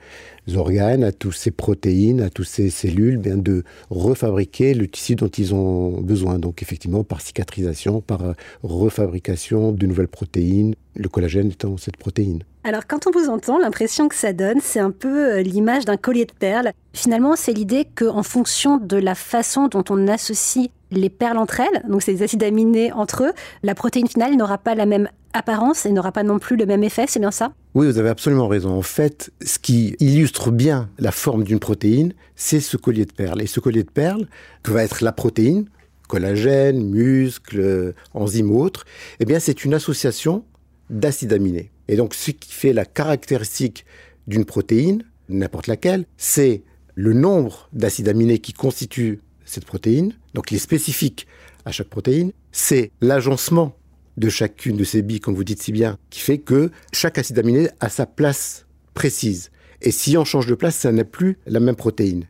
organes, 0.55 1.03
à 1.03 1.11
toutes 1.11 1.35
ces 1.35 1.51
protéines, 1.51 2.21
à 2.21 2.29
toutes 2.29 2.47
ces 2.47 2.69
cellules, 2.69 3.17
bien 3.17 3.37
de 3.37 3.63
refabriquer 3.89 4.73
le 4.73 4.87
tissu 4.87 5.15
dont 5.15 5.27
ils 5.27 5.53
ont 5.55 6.01
besoin. 6.01 6.39
Donc 6.39 6.61
effectivement, 6.61 7.03
par 7.03 7.21
cicatrisation, 7.21 8.01
par 8.01 8.21
euh, 8.23 8.33
refabrication 8.63 9.71
de 9.71 9.85
nouvelles 9.85 10.07
protéines, 10.07 10.75
le 10.95 11.09
collagène 11.09 11.49
étant 11.49 11.77
cette 11.77 11.97
protéine. 11.97 12.43
Alors 12.63 12.87
quand 12.87 13.07
on 13.07 13.11
vous 13.11 13.29
entend, 13.29 13.59
l'impression 13.59 14.07
que 14.07 14.15
ça 14.15 14.33
donne, 14.33 14.59
c'est 14.61 14.79
un 14.79 14.91
peu 14.91 15.35
euh, 15.35 15.41
l'image 15.41 15.85
d'un 15.85 15.97
collier 15.97 16.25
de 16.25 16.31
perles. 16.31 16.71
Finalement, 16.93 17.35
c'est 17.35 17.53
l'idée 17.53 17.87
qu'en 17.95 18.23
fonction 18.23 18.77
de 18.77 18.97
la 18.97 19.15
façon 19.15 19.67
dont 19.67 19.83
on 19.89 20.07
associe 20.07 20.69
les 20.91 21.09
perles 21.09 21.37
entre 21.37 21.59
elles, 21.59 21.83
donc 21.89 22.01
ces 22.01 22.23
acides 22.23 22.43
aminés 22.43 22.91
entre 22.91 23.23
eux, 23.23 23.33
la 23.63 23.75
protéine 23.75 24.07
finale 24.07 24.35
n'aura 24.35 24.57
pas 24.57 24.75
la 24.75 24.85
même 24.85 25.09
apparence 25.35 25.85
et 25.85 25.91
n'aura 25.91 26.11
pas 26.11 26.23
non 26.23 26.39
plus 26.39 26.55
le 26.55 26.65
même 26.65 26.83
effet, 26.83 27.05
c'est 27.07 27.19
bien 27.19 27.31
ça? 27.31 27.53
Oui, 27.73 27.85
vous 27.87 27.97
avez 27.97 28.09
absolument 28.09 28.47
raison. 28.47 28.71
En 28.71 28.81
fait, 28.81 29.31
ce 29.43 29.59
qui 29.59 29.95
illustre 29.99 30.51
bien 30.51 30.89
la 30.97 31.11
forme 31.11 31.43
d'une 31.43 31.59
protéine, 31.59 32.13
c'est 32.35 32.59
ce 32.59 32.77
collier 32.77 33.05
de 33.05 33.11
perles. 33.11 33.41
Et 33.41 33.47
ce 33.47 33.59
collier 33.59 33.83
de 33.83 33.91
perles, 33.91 34.27
que 34.63 34.71
va 34.71 34.83
être 34.83 35.03
la 35.03 35.11
protéine, 35.11 35.65
collagène, 36.07 36.83
muscles, 36.89 37.93
enzymes 38.13 38.51
ou 38.51 38.61
autres, 38.61 38.85
eh 39.19 39.25
bien 39.25 39.39
c'est 39.39 39.65
une 39.65 39.73
association 39.73 40.43
d'acides 40.89 41.33
aminés. 41.33 41.71
Et 41.87 41.95
donc 41.95 42.13
ce 42.13 42.31
qui 42.31 42.51
fait 42.51 42.73
la 42.73 42.85
caractéristique 42.85 43.85
d'une 44.27 44.45
protéine, 44.45 45.03
n'importe 45.29 45.67
laquelle, 45.67 46.05
c'est 46.17 46.63
le 46.95 47.13
nombre 47.13 47.69
d'acides 47.73 48.07
aminés 48.07 48.39
qui 48.39 48.53
constituent 48.53 49.19
cette 49.43 49.65
protéine, 49.65 50.13
donc 50.33 50.49
les 50.49 50.57
spécifiques 50.57 51.27
à 51.65 51.71
chaque 51.71 51.89
protéine, 51.89 52.31
c'est 52.51 52.91
l'agencement 53.01 53.75
de 54.17 54.29
chacune 54.29 54.77
de 54.77 54.83
ces 54.83 55.01
billes, 55.01 55.19
comme 55.19 55.35
vous 55.35 55.43
dites 55.43 55.61
si 55.61 55.71
bien, 55.71 55.97
qui 56.09 56.19
fait 56.19 56.37
que 56.37 56.71
chaque 56.93 57.17
acide 57.17 57.39
aminé 57.39 57.69
a 57.79 57.89
sa 57.89 58.05
place 58.05 58.65
précise. 58.93 59.51
Et 59.81 59.91
si 59.91 60.17
on 60.17 60.25
change 60.25 60.47
de 60.47 60.55
place, 60.55 60.75
ça 60.75 60.91
n'est 60.91 61.03
plus 61.03 61.37
la 61.45 61.59
même 61.59 61.75
protéine. 61.75 62.25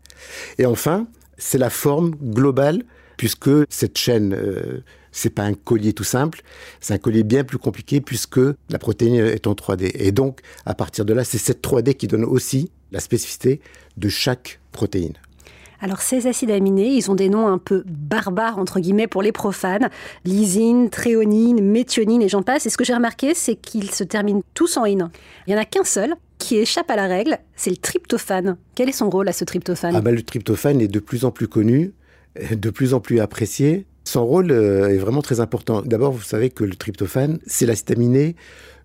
Et 0.58 0.66
enfin, 0.66 1.08
c'est 1.38 1.58
la 1.58 1.70
forme 1.70 2.12
globale, 2.16 2.84
puisque 3.18 3.50
cette 3.70 3.98
chaîne, 3.98 4.34
euh, 4.34 4.84
c'est 5.12 5.30
pas 5.30 5.44
un 5.44 5.54
collier 5.54 5.94
tout 5.94 6.04
simple, 6.04 6.42
c'est 6.82 6.94
un 6.94 6.98
collier 6.98 7.24
bien 7.24 7.44
plus 7.44 7.58
compliqué, 7.58 8.02
puisque 8.02 8.40
la 8.70 8.80
protéine 8.80 9.16
est 9.16 9.48
en 9.48 9.54
3D. 9.54 9.92
Et 9.96 10.12
donc, 10.12 10.42
à 10.66 10.74
partir 10.74 11.06
de 11.06 11.14
là, 11.14 11.24
c'est 11.24 11.38
cette 11.38 11.64
3D 11.64 11.94
qui 11.94 12.08
donne 12.08 12.26
aussi 12.26 12.72
la 12.92 13.00
spécificité 13.00 13.62
de 13.98 14.10
chaque 14.10 14.60
protéine. 14.72 15.14
Alors 15.82 16.02
ces 16.02 16.28
acides 16.28 16.52
aminés, 16.52 16.88
ils 16.88 17.12
ont 17.12 17.16
des 17.16 17.30
noms 17.30 17.48
un 17.48 17.58
peu 17.58 17.84
barbares 17.86 18.58
entre 18.58 18.80
guillemets 18.80 19.08
pour 19.08 19.22
les 19.22 19.32
profanes. 19.32 19.90
Lysine, 20.24 20.90
tréonine, 20.90 21.62
méthionine 21.62 22.22
et 22.22 22.30
j'en 22.30 22.44
passe. 22.44 22.66
Et 22.66 22.70
ce 22.70 22.78
que 22.78 22.84
j'ai 22.84 22.94
remarqué, 22.94 23.34
c'est 23.34 23.56
qu'ils 23.56 23.92
se 23.92 24.04
terminent 24.04 24.42
tous 24.54 24.78
en 24.78 24.86
ine. 24.86 25.10
Il 25.48 25.54
n'y 25.54 25.60
en 25.60 25.62
a 25.62 25.66
qu'un 25.66 25.84
seul 25.84 26.16
qui 26.38 26.58
échappe 26.58 26.92
à 26.92 26.96
la 26.96 27.08
règle, 27.08 27.40
c'est 27.56 27.70
le 27.70 27.78
tryptophane. 27.78 28.58
Quel 28.76 28.90
est 28.90 28.94
son 28.94 29.10
rôle 29.10 29.28
à 29.28 29.34
ce 29.34 29.44
tryptophane? 29.44 29.96
Ah 29.96 30.02
ben, 30.02 30.14
Le 30.14 30.22
tryptophane 30.22 30.82
est 30.82 30.88
de 30.88 31.00
plus 31.00 31.26
en 31.26 31.32
plus 31.32 31.48
connu, 31.48 31.94
de 32.52 32.70
plus 32.70 32.94
en 32.94 33.00
plus 33.00 33.20
apprécié. 33.20 33.86
Son 34.04 34.26
rôle 34.26 34.52
euh, 34.52 34.90
est 34.90 34.98
vraiment 34.98 35.22
très 35.22 35.40
important. 35.40 35.82
D'abord, 35.82 36.12
vous 36.12 36.22
savez 36.22 36.52
que 36.52 36.64
le 36.64 36.76
tryptophane, 36.76 37.40
c'est 37.48 37.66
l'acide 37.66 37.92
aminé 37.92 38.36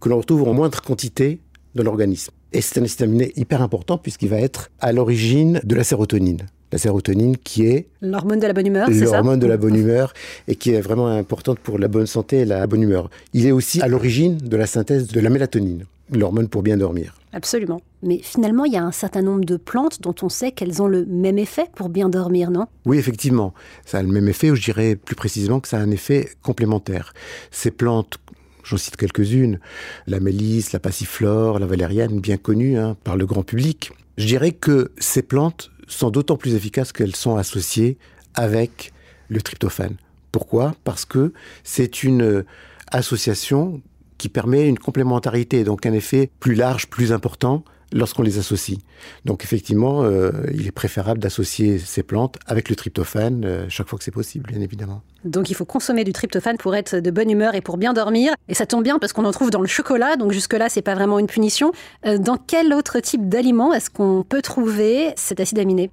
que 0.01 0.09
l'on 0.09 0.17
retrouve 0.17 0.49
en 0.49 0.55
moindre 0.55 0.81
quantité 0.81 1.41
dans 1.75 1.83
l'organisme. 1.83 2.33
Et 2.53 2.63
c'est 2.63 2.81
un 2.81 2.85
acide 2.85 3.03
aminé 3.03 3.33
hyper 3.37 3.61
important 3.61 3.99
puisqu'il 3.99 4.31
va 4.31 4.41
être 4.41 4.71
à 4.81 4.93
l'origine 4.93 5.61
de 5.63 5.75
la 5.75 5.85
sérotonine. 5.85 6.47
La 6.73 6.79
sérotonine 6.79 7.37
qui 7.37 7.67
est... 7.67 7.89
L'hormone 8.01 8.39
de 8.39 8.47
la 8.47 8.53
bonne 8.53 8.67
humeur, 8.67 8.89
c'est 8.89 9.07
ça 9.07 9.17
L'hormone 9.17 9.41
de 9.41 9.47
la 9.47 9.57
bonne 9.57 9.75
humeur 9.77 10.13
et 10.49 10.57
qui 10.57 10.71
est 10.71 10.81
vraiment 10.81 11.09
importante 11.09 11.59
pour 11.59 11.79
la 11.79 11.89
bonne 11.89 12.07
santé 12.07 12.41
et 12.41 12.45
la 12.45 12.67
bonne 12.67 12.83
humeur. 12.83 13.11
Il 13.33 13.47
est 13.47 13.53
aussi 13.53 13.81
à 13.81 13.89
l'origine 13.89 14.39
de 14.39 14.57
la 14.57 14.67
synthèse 14.67 15.09
de 15.09 15.21
la 15.21 15.31
mélatonine, 15.31 15.85
l'hormone 16.13 16.49
pour 16.49 16.63
bien 16.63 16.77
dormir. 16.77 17.17
Absolument. 17.33 17.81
Mais 18.03 18.19
finalement, 18.23 18.65
il 18.65 18.73
y 18.73 18.77
a 18.77 18.83
un 18.83 18.93
certain 18.93 19.23
nombre 19.23 19.45
de 19.45 19.57
plantes 19.57 20.01
dont 20.01 20.15
on 20.23 20.29
sait 20.29 20.53
qu'elles 20.53 20.83
ont 20.83 20.89
le 20.89 21.05
même 21.07 21.39
effet 21.39 21.67
pour 21.75 21.89
bien 21.89 22.09
dormir, 22.09 22.51
non? 22.51 22.67
Oui, 22.87 22.99
effectivement. 22.99 23.55
Ça 23.85 23.99
a 23.99 24.03
le 24.03 24.09
même 24.09 24.29
effet, 24.29 24.51
ou 24.51 24.57
je 24.57 24.63
dirais 24.63 24.97
plus 24.97 25.15
précisément 25.15 25.61
que 25.61 25.69
ça 25.69 25.79
a 25.79 25.81
un 25.81 25.91
effet 25.91 26.31
complémentaire. 26.43 27.13
Ces 27.51 27.71
plantes 27.71 28.19
J'en 28.63 28.77
cite 28.77 28.97
quelques-unes. 28.97 29.59
La 30.07 30.21
mélisse, 30.21 30.73
la 30.73 30.79
passiflore, 30.79 31.59
la 31.59 31.67
valériane, 31.67 32.21
bien 32.21 32.37
connues 32.37 32.79
hein, 32.79 32.97
par 33.05 33.17
le 33.17 33.27
grand 33.27 33.43
public. 33.43 33.91
Je 34.17 34.27
dirais 34.27 34.53
que 34.53 34.93
ces 34.99 35.23
plantes 35.23 35.71
sont 35.93 36.11
d'autant 36.11 36.37
plus 36.37 36.55
efficaces 36.55 36.93
qu'elles 36.93 37.17
sont 37.17 37.37
associées 37.37 37.99
avec 38.35 38.93
le 39.29 39.41
tryptophane. 39.41 39.97
Pourquoi? 40.33 40.75
Parce 40.85 41.05
que 41.05 41.33
c'est 41.65 42.03
une 42.03 42.45
association 42.91 43.81
qui 44.19 44.29
permet 44.29 44.69
une 44.69 44.79
complémentarité, 44.79 45.65
donc 45.65 45.87
un 45.87 45.93
effet 45.93 46.31
plus 46.41 46.55
large, 46.55 46.89
plus 46.89 47.13
important 47.13 47.65
lorsqu'on 47.93 48.23
les 48.23 48.39
associe. 48.39 48.79
Donc 49.25 49.45
effectivement, 49.45 50.03
euh, 50.05 50.31
il 50.53 50.67
est 50.67 50.73
préférable 50.73 51.21
d'associer 51.21 51.79
ces 51.79 52.03
plantes 52.03 52.37
avec 52.47 52.69
le 52.69 52.77
tryptophane 52.77 53.45
euh, 53.45 53.67
chaque 53.69 53.89
fois 53.89 53.99
que 53.99 54.05
c'est 54.05 54.11
possible, 54.11 54.51
bien 54.51 54.61
évidemment. 54.61 55.03
Donc 55.25 55.51
il 55.51 55.55
faut 55.55 55.65
consommer 55.65 56.05
du 56.05 56.13
tryptophane 56.13 56.57
pour 56.57 56.75
être 56.75 56.97
de 56.97 57.11
bonne 57.11 57.31
humeur 57.31 57.55
et 57.55 57.61
pour 57.61 57.77
bien 57.77 57.93
dormir. 57.93 58.33
Et 58.49 58.55
ça 58.55 58.67
tombe 58.67 58.85
bien 58.85 58.99
parce 58.99 59.13
qu'on 59.13 59.25
en 59.25 59.33
trouve 59.33 59.51
dans 59.51 59.61
le 59.61 59.69
chocolat, 59.69 60.17
donc 60.17 60.33
jusque-là, 60.33 60.69
c'est 60.69 60.83
pas 60.83 60.95
vraiment 60.95 61.19
une 61.19 61.27
punition. 61.27 61.73
Euh, 62.07 62.19
dans 62.19 62.37
quel 62.37 62.73
autre 62.73 63.01
type 63.01 63.29
d'aliment 63.29 63.73
est-ce 63.75 63.91
qu'on 63.91 64.25
peut 64.29 64.43
trouver 64.43 65.13
cet 65.17 65.41
acide 65.41 65.59
aminé? 65.59 65.91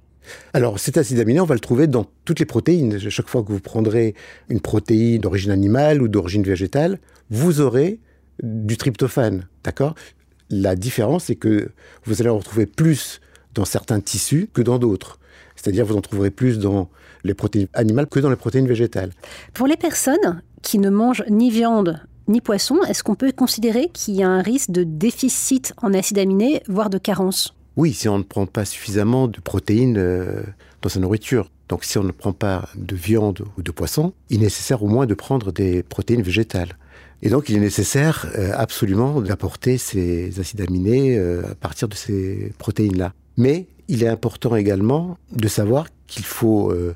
Alors, 0.52 0.78
cet 0.78 0.98
acide 0.98 1.18
aminé, 1.20 1.40
on 1.40 1.46
va 1.46 1.54
le 1.54 1.60
trouver 1.60 1.86
dans 1.86 2.04
toutes 2.26 2.38
les 2.38 2.44
protéines. 2.44 2.98
Chaque 2.98 3.28
fois 3.28 3.42
que 3.42 3.50
vous 3.50 3.60
prendrez 3.60 4.14
une 4.50 4.60
protéine 4.60 5.20
d'origine 5.20 5.50
animale 5.50 6.02
ou 6.02 6.08
d'origine 6.08 6.42
végétale, 6.42 6.98
vous 7.30 7.62
aurez 7.62 7.98
du 8.42 8.76
tryptophane, 8.76 9.46
d'accord? 9.64 9.94
La 10.50 10.76
différence, 10.76 11.24
c'est 11.24 11.36
que 11.36 11.70
vous 12.04 12.20
allez 12.20 12.30
en 12.30 12.38
retrouver 12.38 12.66
plus 12.66 13.20
dans 13.54 13.64
certains 13.64 14.00
tissus 14.00 14.48
que 14.52 14.62
dans 14.62 14.78
d'autres. 14.78 15.18
C'est-à-dire 15.56 15.84
vous 15.84 15.96
en 15.96 16.00
trouverez 16.00 16.30
plus 16.30 16.58
dans 16.58 16.88
les 17.24 17.34
protéines 17.34 17.68
animales 17.74 18.06
que 18.06 18.20
dans 18.20 18.30
les 18.30 18.36
protéines 18.36 18.68
végétales. 18.68 19.10
Pour 19.54 19.66
les 19.66 19.76
personnes 19.76 20.42
qui 20.62 20.78
ne 20.78 20.90
mangent 20.90 21.24
ni 21.28 21.50
viande 21.50 22.00
ni 22.28 22.40
poisson, 22.40 22.82
est-ce 22.82 23.02
qu'on 23.02 23.14
peut 23.14 23.32
considérer 23.32 23.88
qu'il 23.92 24.14
y 24.14 24.22
a 24.22 24.28
un 24.28 24.42
risque 24.42 24.70
de 24.70 24.84
déficit 24.84 25.72
en 25.78 25.94
acides 25.94 26.18
aminés, 26.18 26.62
voire 26.68 26.90
de 26.90 26.98
carence? 26.98 27.54
Oui, 27.76 27.94
si 27.94 28.08
on 28.08 28.18
ne 28.18 28.22
prend 28.22 28.44
pas 28.44 28.64
suffisamment 28.64 29.28
de 29.28 29.40
protéines 29.40 29.96
euh, 29.96 30.42
dans 30.82 30.88
sa 30.88 31.00
nourriture. 31.00 31.50
Donc 31.68 31.84
si 31.84 31.98
on 31.98 32.04
ne 32.04 32.12
prend 32.12 32.32
pas 32.32 32.68
de 32.76 32.94
viande 32.96 33.44
ou 33.56 33.62
de 33.62 33.70
poisson, 33.70 34.12
il 34.30 34.40
est 34.40 34.44
nécessaire 34.44 34.82
au 34.82 34.88
moins 34.88 35.06
de 35.06 35.14
prendre 35.14 35.52
des 35.52 35.82
protéines 35.82 36.22
végétales. 36.22 36.76
Et 37.22 37.30
donc, 37.30 37.48
il 37.48 37.56
est 37.56 37.60
nécessaire 37.60 38.30
euh, 38.36 38.52
absolument 38.54 39.20
d'apporter 39.20 39.76
ces 39.76 40.38
acides 40.38 40.60
aminés 40.60 41.18
euh, 41.18 41.42
à 41.50 41.54
partir 41.54 41.88
de 41.88 41.94
ces 41.94 42.52
protéines-là. 42.58 43.12
Mais 43.36 43.66
il 43.88 44.02
est 44.02 44.08
important 44.08 44.54
également 44.54 45.18
de 45.32 45.48
savoir 45.48 45.86
qu'il 46.06 46.24
faut 46.24 46.70
euh, 46.70 46.94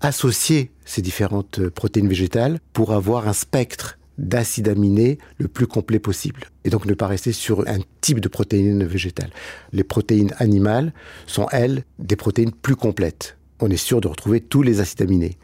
associer 0.00 0.70
ces 0.84 1.02
différentes 1.02 1.68
protéines 1.68 2.08
végétales 2.08 2.60
pour 2.72 2.92
avoir 2.92 3.28
un 3.28 3.32
spectre 3.32 3.98
d'acides 4.16 4.68
aminés 4.68 5.18
le 5.38 5.48
plus 5.48 5.66
complet 5.66 5.98
possible. 5.98 6.42
Et 6.64 6.70
donc 6.70 6.84
ne 6.86 6.94
pas 6.94 7.06
rester 7.06 7.32
sur 7.32 7.66
un 7.68 7.78
type 8.00 8.20
de 8.20 8.28
protéines 8.28 8.84
végétales. 8.84 9.30
Les 9.72 9.84
protéines 9.84 10.34
animales 10.38 10.92
sont, 11.26 11.46
elles, 11.52 11.84
des 11.98 12.16
protéines 12.16 12.52
plus 12.52 12.76
complètes. 12.76 13.36
On 13.60 13.70
est 13.70 13.76
sûr 13.76 14.00
de 14.00 14.08
retrouver 14.08 14.40
tous 14.40 14.62
les 14.62 14.80
acides 14.80 15.02
aminés. 15.02 15.36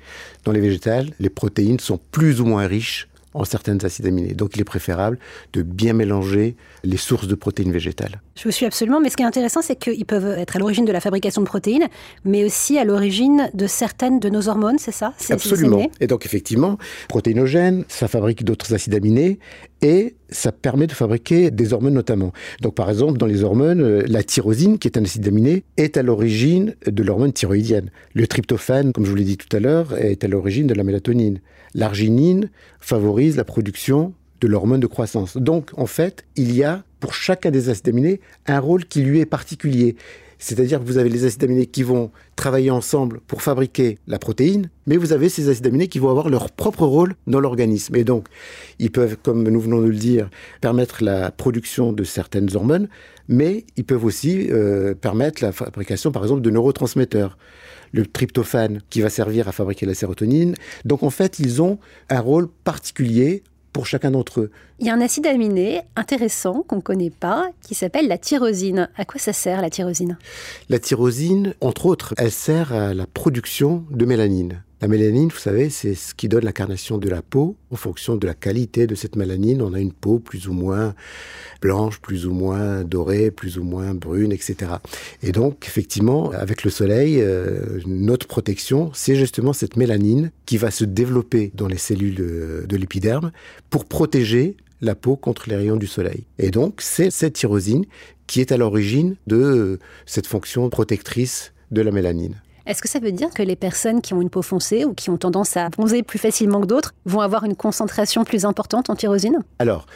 Dans 0.44 0.52
les 0.52 0.60
végétales, 0.60 1.10
les 1.20 1.30
protéines 1.30 1.80
sont 1.80 2.00
plus 2.12 2.40
ou 2.40 2.46
moins 2.46 2.66
riches 2.66 3.08
en 3.36 3.44
certains 3.44 3.78
acides 3.84 4.06
aminés. 4.06 4.34
Donc 4.34 4.56
il 4.56 4.60
est 4.60 4.64
préférable 4.64 5.18
de 5.52 5.62
bien 5.62 5.92
mélanger 5.92 6.56
les 6.84 6.96
sources 6.96 7.28
de 7.28 7.34
protéines 7.34 7.72
végétales. 7.72 8.20
Je 8.34 8.44
vous 8.44 8.50
suis 8.50 8.66
absolument, 8.66 9.00
mais 9.00 9.10
ce 9.10 9.16
qui 9.16 9.22
est 9.22 9.26
intéressant, 9.26 9.62
c'est 9.62 9.76
qu'ils 9.76 10.06
peuvent 10.06 10.38
être 10.38 10.56
à 10.56 10.58
l'origine 10.58 10.84
de 10.84 10.92
la 10.92 11.00
fabrication 11.00 11.42
de 11.42 11.46
protéines, 11.46 11.86
mais 12.24 12.44
aussi 12.44 12.78
à 12.78 12.84
l'origine 12.84 13.50
de 13.54 13.66
certaines 13.66 14.18
de 14.20 14.28
nos 14.28 14.48
hormones, 14.48 14.78
c'est 14.78 14.92
ça? 14.92 15.12
Absolument. 15.30 15.90
Et 16.00 16.06
donc 16.06 16.24
effectivement, 16.26 16.78
protéinogène, 17.08 17.84
ça 17.88 18.08
fabrique 18.08 18.44
d'autres 18.44 18.74
acides 18.74 18.94
aminés 18.94 19.38
et 19.86 20.16
ça 20.30 20.50
permet 20.50 20.88
de 20.88 20.92
fabriquer 20.92 21.52
des 21.52 21.72
hormones 21.72 21.94
notamment. 21.94 22.32
Donc 22.60 22.74
par 22.74 22.90
exemple, 22.90 23.18
dans 23.18 23.26
les 23.26 23.44
hormones, 23.44 23.80
euh, 23.80 24.02
la 24.08 24.24
tyrosine, 24.24 24.80
qui 24.80 24.88
est 24.88 24.98
un 24.98 25.04
acide 25.04 25.28
aminé, 25.28 25.62
est 25.76 25.96
à 25.96 26.02
l'origine 26.02 26.74
de 26.84 27.02
l'hormone 27.04 27.32
thyroïdienne. 27.32 27.92
Le 28.12 28.26
tryptophane, 28.26 28.92
comme 28.92 29.04
je 29.04 29.10
vous 29.10 29.16
l'ai 29.16 29.22
dit 29.22 29.36
tout 29.36 29.54
à 29.56 29.60
l'heure, 29.60 29.96
est 29.96 30.24
à 30.24 30.28
l'origine 30.28 30.66
de 30.66 30.74
la 30.74 30.82
mélatonine. 30.82 31.38
L'arginine 31.72 32.50
favorise 32.80 33.36
la 33.36 33.44
production 33.44 34.12
de 34.40 34.48
l'hormone 34.48 34.80
de 34.80 34.88
croissance. 34.88 35.36
Donc, 35.36 35.70
en 35.76 35.86
fait, 35.86 36.24
il 36.34 36.52
y 36.52 36.64
a 36.64 36.82
pour 36.98 37.14
chacun 37.14 37.52
des 37.52 37.68
acides 37.68 37.88
aminés 37.88 38.20
un 38.46 38.58
rôle 38.58 38.86
qui 38.86 39.02
lui 39.02 39.20
est 39.20 39.26
particulier. 39.26 39.94
C'est-à-dire 40.38 40.80
que 40.80 40.84
vous 40.84 40.98
avez 40.98 41.08
les 41.08 41.24
acides 41.24 41.42
aminés 41.44 41.66
qui 41.66 41.82
vont 41.82 42.10
travailler 42.36 42.70
ensemble 42.70 43.20
pour 43.26 43.42
fabriquer 43.42 43.98
la 44.06 44.18
protéine, 44.18 44.70
mais 44.86 44.96
vous 44.96 45.12
avez 45.12 45.28
ces 45.28 45.48
acides 45.48 45.66
aminés 45.66 45.88
qui 45.88 45.98
vont 45.98 46.10
avoir 46.10 46.28
leur 46.28 46.50
propre 46.50 46.84
rôle 46.84 47.14
dans 47.26 47.40
l'organisme. 47.40 47.96
Et 47.96 48.04
donc, 48.04 48.26
ils 48.78 48.90
peuvent, 48.90 49.16
comme 49.22 49.48
nous 49.48 49.60
venons 49.60 49.80
de 49.80 49.88
le 49.88 49.96
dire, 49.96 50.28
permettre 50.60 51.02
la 51.02 51.30
production 51.30 51.92
de 51.92 52.04
certaines 52.04 52.54
hormones, 52.54 52.88
mais 53.28 53.64
ils 53.76 53.84
peuvent 53.84 54.04
aussi 54.04 54.48
euh, 54.50 54.94
permettre 54.94 55.42
la 55.42 55.52
fabrication, 55.52 56.12
par 56.12 56.22
exemple, 56.22 56.42
de 56.42 56.50
neurotransmetteurs 56.50 57.36
le 57.92 58.04
tryptophane 58.04 58.80
qui 58.90 59.00
va 59.00 59.08
servir 59.08 59.48
à 59.48 59.52
fabriquer 59.52 59.86
la 59.86 59.94
sérotonine. 59.94 60.54
Donc 60.84 61.02
en 61.02 61.10
fait, 61.10 61.38
ils 61.38 61.62
ont 61.62 61.78
un 62.10 62.20
rôle 62.20 62.48
particulier 62.64 63.42
pour 63.76 63.84
chacun 63.86 64.10
d'entre 64.10 64.40
eux. 64.40 64.50
Il 64.78 64.86
y 64.86 64.88
a 64.88 64.94
un 64.94 65.02
acide 65.02 65.26
aminé 65.26 65.82
intéressant 65.96 66.64
qu'on 66.66 66.76
ne 66.76 66.80
connaît 66.80 67.10
pas 67.10 67.50
qui 67.60 67.74
s'appelle 67.74 68.08
la 68.08 68.16
tyrosine. 68.16 68.88
À 68.96 69.04
quoi 69.04 69.20
ça 69.20 69.34
sert 69.34 69.60
la 69.60 69.68
tyrosine? 69.68 70.16
La 70.70 70.78
tyrosine, 70.78 71.52
entre 71.60 71.84
autres, 71.84 72.14
elle 72.16 72.30
sert 72.30 72.72
à 72.72 72.94
la 72.94 73.06
production 73.06 73.84
de 73.90 74.06
mélanine. 74.06 74.62
La 74.82 74.88
mélanine, 74.88 75.30
vous 75.30 75.38
savez, 75.38 75.70
c'est 75.70 75.94
ce 75.94 76.14
qui 76.14 76.28
donne 76.28 76.44
la 76.44 76.52
carnation 76.52 76.98
de 76.98 77.08
la 77.08 77.22
peau. 77.22 77.56
En 77.70 77.76
fonction 77.76 78.16
de 78.16 78.26
la 78.26 78.34
qualité 78.34 78.86
de 78.86 78.94
cette 78.94 79.16
mélanine, 79.16 79.62
on 79.62 79.72
a 79.72 79.80
une 79.80 79.92
peau 79.92 80.18
plus 80.18 80.48
ou 80.48 80.52
moins 80.52 80.94
blanche, 81.62 81.98
plus 82.00 82.26
ou 82.26 82.32
moins 82.32 82.84
dorée, 82.84 83.30
plus 83.30 83.56
ou 83.56 83.64
moins 83.64 83.94
brune, 83.94 84.32
etc. 84.32 84.72
Et 85.22 85.32
donc, 85.32 85.64
effectivement, 85.66 86.30
avec 86.32 86.62
le 86.62 86.70
soleil, 86.70 87.22
euh, 87.22 87.80
notre 87.86 88.26
protection, 88.26 88.90
c'est 88.92 89.16
justement 89.16 89.54
cette 89.54 89.78
mélanine 89.78 90.30
qui 90.44 90.58
va 90.58 90.70
se 90.70 90.84
développer 90.84 91.52
dans 91.54 91.68
les 91.68 91.78
cellules 91.78 92.16
de, 92.16 92.66
de 92.68 92.76
l'épiderme 92.76 93.32
pour 93.70 93.86
protéger 93.86 94.58
la 94.82 94.94
peau 94.94 95.16
contre 95.16 95.48
les 95.48 95.56
rayons 95.56 95.76
du 95.76 95.86
soleil. 95.86 96.24
Et 96.38 96.50
donc, 96.50 96.82
c'est 96.82 97.10
cette 97.10 97.32
tyrosine 97.32 97.86
qui 98.26 98.42
est 98.42 98.52
à 98.52 98.58
l'origine 98.58 99.16
de 99.26 99.78
cette 100.04 100.26
fonction 100.26 100.68
protectrice 100.68 101.54
de 101.70 101.80
la 101.80 101.92
mélanine. 101.92 102.42
Est-ce 102.66 102.82
que 102.82 102.88
ça 102.88 102.98
veut 102.98 103.12
dire 103.12 103.30
que 103.30 103.44
les 103.44 103.54
personnes 103.54 104.00
qui 104.00 104.12
ont 104.12 104.20
une 104.20 104.28
peau 104.28 104.42
foncée 104.42 104.84
ou 104.84 104.92
qui 104.92 105.08
ont 105.08 105.16
tendance 105.16 105.56
à 105.56 105.68
bronzer 105.68 106.02
plus 106.02 106.18
facilement 106.18 106.60
que 106.60 106.66
d'autres 106.66 106.94
vont 107.04 107.20
avoir 107.20 107.44
une 107.44 107.54
concentration 107.54 108.24
plus 108.24 108.44
importante 108.44 108.90
en 108.90 108.96
tyrosine? 108.96 109.38
Alors, 109.60 109.86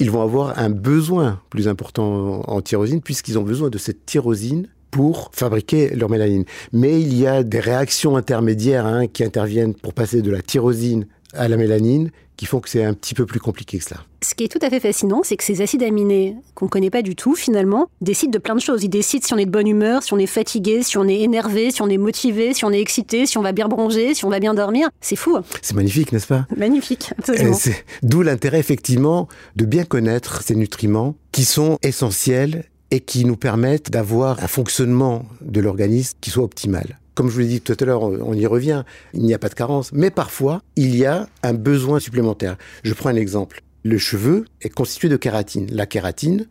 ils 0.00 0.10
vont 0.10 0.22
avoir 0.22 0.58
un 0.58 0.70
besoin 0.70 1.40
plus 1.50 1.68
important 1.68 2.42
en 2.48 2.60
tyrosine 2.62 3.00
puisqu'ils 3.00 3.38
ont 3.38 3.44
besoin 3.44 3.70
de 3.70 3.78
cette 3.78 4.06
tyrosine 4.06 4.66
pour 4.90 5.30
fabriquer 5.34 5.94
leur 5.94 6.10
mélanine. 6.10 6.44
Mais 6.72 7.00
il 7.00 7.16
y 7.16 7.28
a 7.28 7.44
des 7.44 7.60
réactions 7.60 8.16
intermédiaires 8.16 8.86
hein, 8.86 9.06
qui 9.06 9.22
interviennent 9.22 9.74
pour 9.74 9.94
passer 9.94 10.20
de 10.20 10.30
la 10.32 10.42
tyrosine 10.42 11.06
à 11.34 11.48
la 11.48 11.56
mélanine 11.56 12.10
qui 12.36 12.46
font 12.46 12.60
que 12.60 12.68
c'est 12.68 12.84
un 12.84 12.94
petit 12.94 13.14
peu 13.14 13.24
plus 13.24 13.40
compliqué 13.40 13.78
que 13.78 13.84
cela. 13.84 14.00
Ce 14.22 14.34
qui 14.34 14.44
est 14.44 14.48
tout 14.48 14.58
à 14.60 14.68
fait 14.68 14.80
fascinant, 14.80 15.22
c'est 15.24 15.36
que 15.36 15.44
ces 15.44 15.62
acides 15.62 15.82
aminés 15.82 16.36
qu'on 16.54 16.66
ne 16.66 16.70
connaît 16.70 16.90
pas 16.90 17.02
du 17.02 17.16
tout, 17.16 17.34
finalement, 17.34 17.88
décident 18.00 18.30
de 18.30 18.38
plein 18.38 18.54
de 18.54 18.60
choses. 18.60 18.82
Ils 18.84 18.88
décident 18.88 19.24
si 19.24 19.32
on 19.32 19.38
est 19.38 19.46
de 19.46 19.50
bonne 19.50 19.66
humeur, 19.66 20.02
si 20.02 20.12
on 20.12 20.18
est 20.18 20.26
fatigué, 20.26 20.82
si 20.82 20.98
on 20.98 21.04
est 21.04 21.20
énervé, 21.20 21.70
si 21.70 21.80
on 21.82 21.88
est 21.88 21.96
motivé, 21.96 22.52
si 22.52 22.64
on 22.64 22.72
est 22.72 22.80
excité, 22.80 23.26
si 23.26 23.38
on 23.38 23.42
va 23.42 23.52
bien 23.52 23.68
bronzer, 23.68 24.14
si 24.14 24.24
on 24.24 24.28
va 24.28 24.38
bien 24.38 24.52
dormir. 24.52 24.88
C'est 25.00 25.16
fou. 25.16 25.36
Hein. 25.36 25.44
C'est 25.62 25.74
magnifique, 25.74 26.12
n'est-ce 26.12 26.26
pas? 26.26 26.46
Magnifique, 26.56 27.10
absolument. 27.18 27.56
D'où 28.02 28.22
l'intérêt, 28.22 28.58
effectivement, 28.58 29.28
de 29.56 29.64
bien 29.64 29.84
connaître 29.84 30.42
ces 30.42 30.56
nutriments 30.56 31.14
qui 31.32 31.44
sont 31.44 31.78
essentiels 31.82 32.64
et 32.90 33.00
qui 33.00 33.24
nous 33.24 33.36
permettent 33.36 33.90
d'avoir 33.90 34.42
un 34.42 34.48
fonctionnement 34.48 35.24
de 35.40 35.60
l'organisme 35.60 36.18
qui 36.20 36.30
soit 36.30 36.44
optimal. 36.44 36.98
Comme 37.16 37.28
je 37.28 37.32
vous 37.32 37.40
l'ai 37.40 37.46
dit 37.46 37.60
tout 37.62 37.74
à 37.80 37.84
l'heure, 37.86 38.02
on 38.02 38.34
y 38.34 38.44
revient, 38.44 38.84
il 39.14 39.22
n'y 39.22 39.32
a 39.32 39.38
pas 39.38 39.48
de 39.48 39.54
carence, 39.54 39.90
mais 39.94 40.10
parfois, 40.10 40.60
il 40.76 40.94
y 40.94 41.06
a 41.06 41.30
un 41.42 41.54
besoin 41.54 41.98
supplémentaire. 41.98 42.58
Je 42.84 42.92
prends 42.92 43.08
un 43.08 43.16
exemple. 43.16 43.62
Le 43.84 43.96
cheveu 43.96 44.44
est 44.60 44.68
constitué 44.68 45.08
de 45.08 45.16
kératine. 45.16 45.66
La 45.72 45.86
kératine 45.86 46.46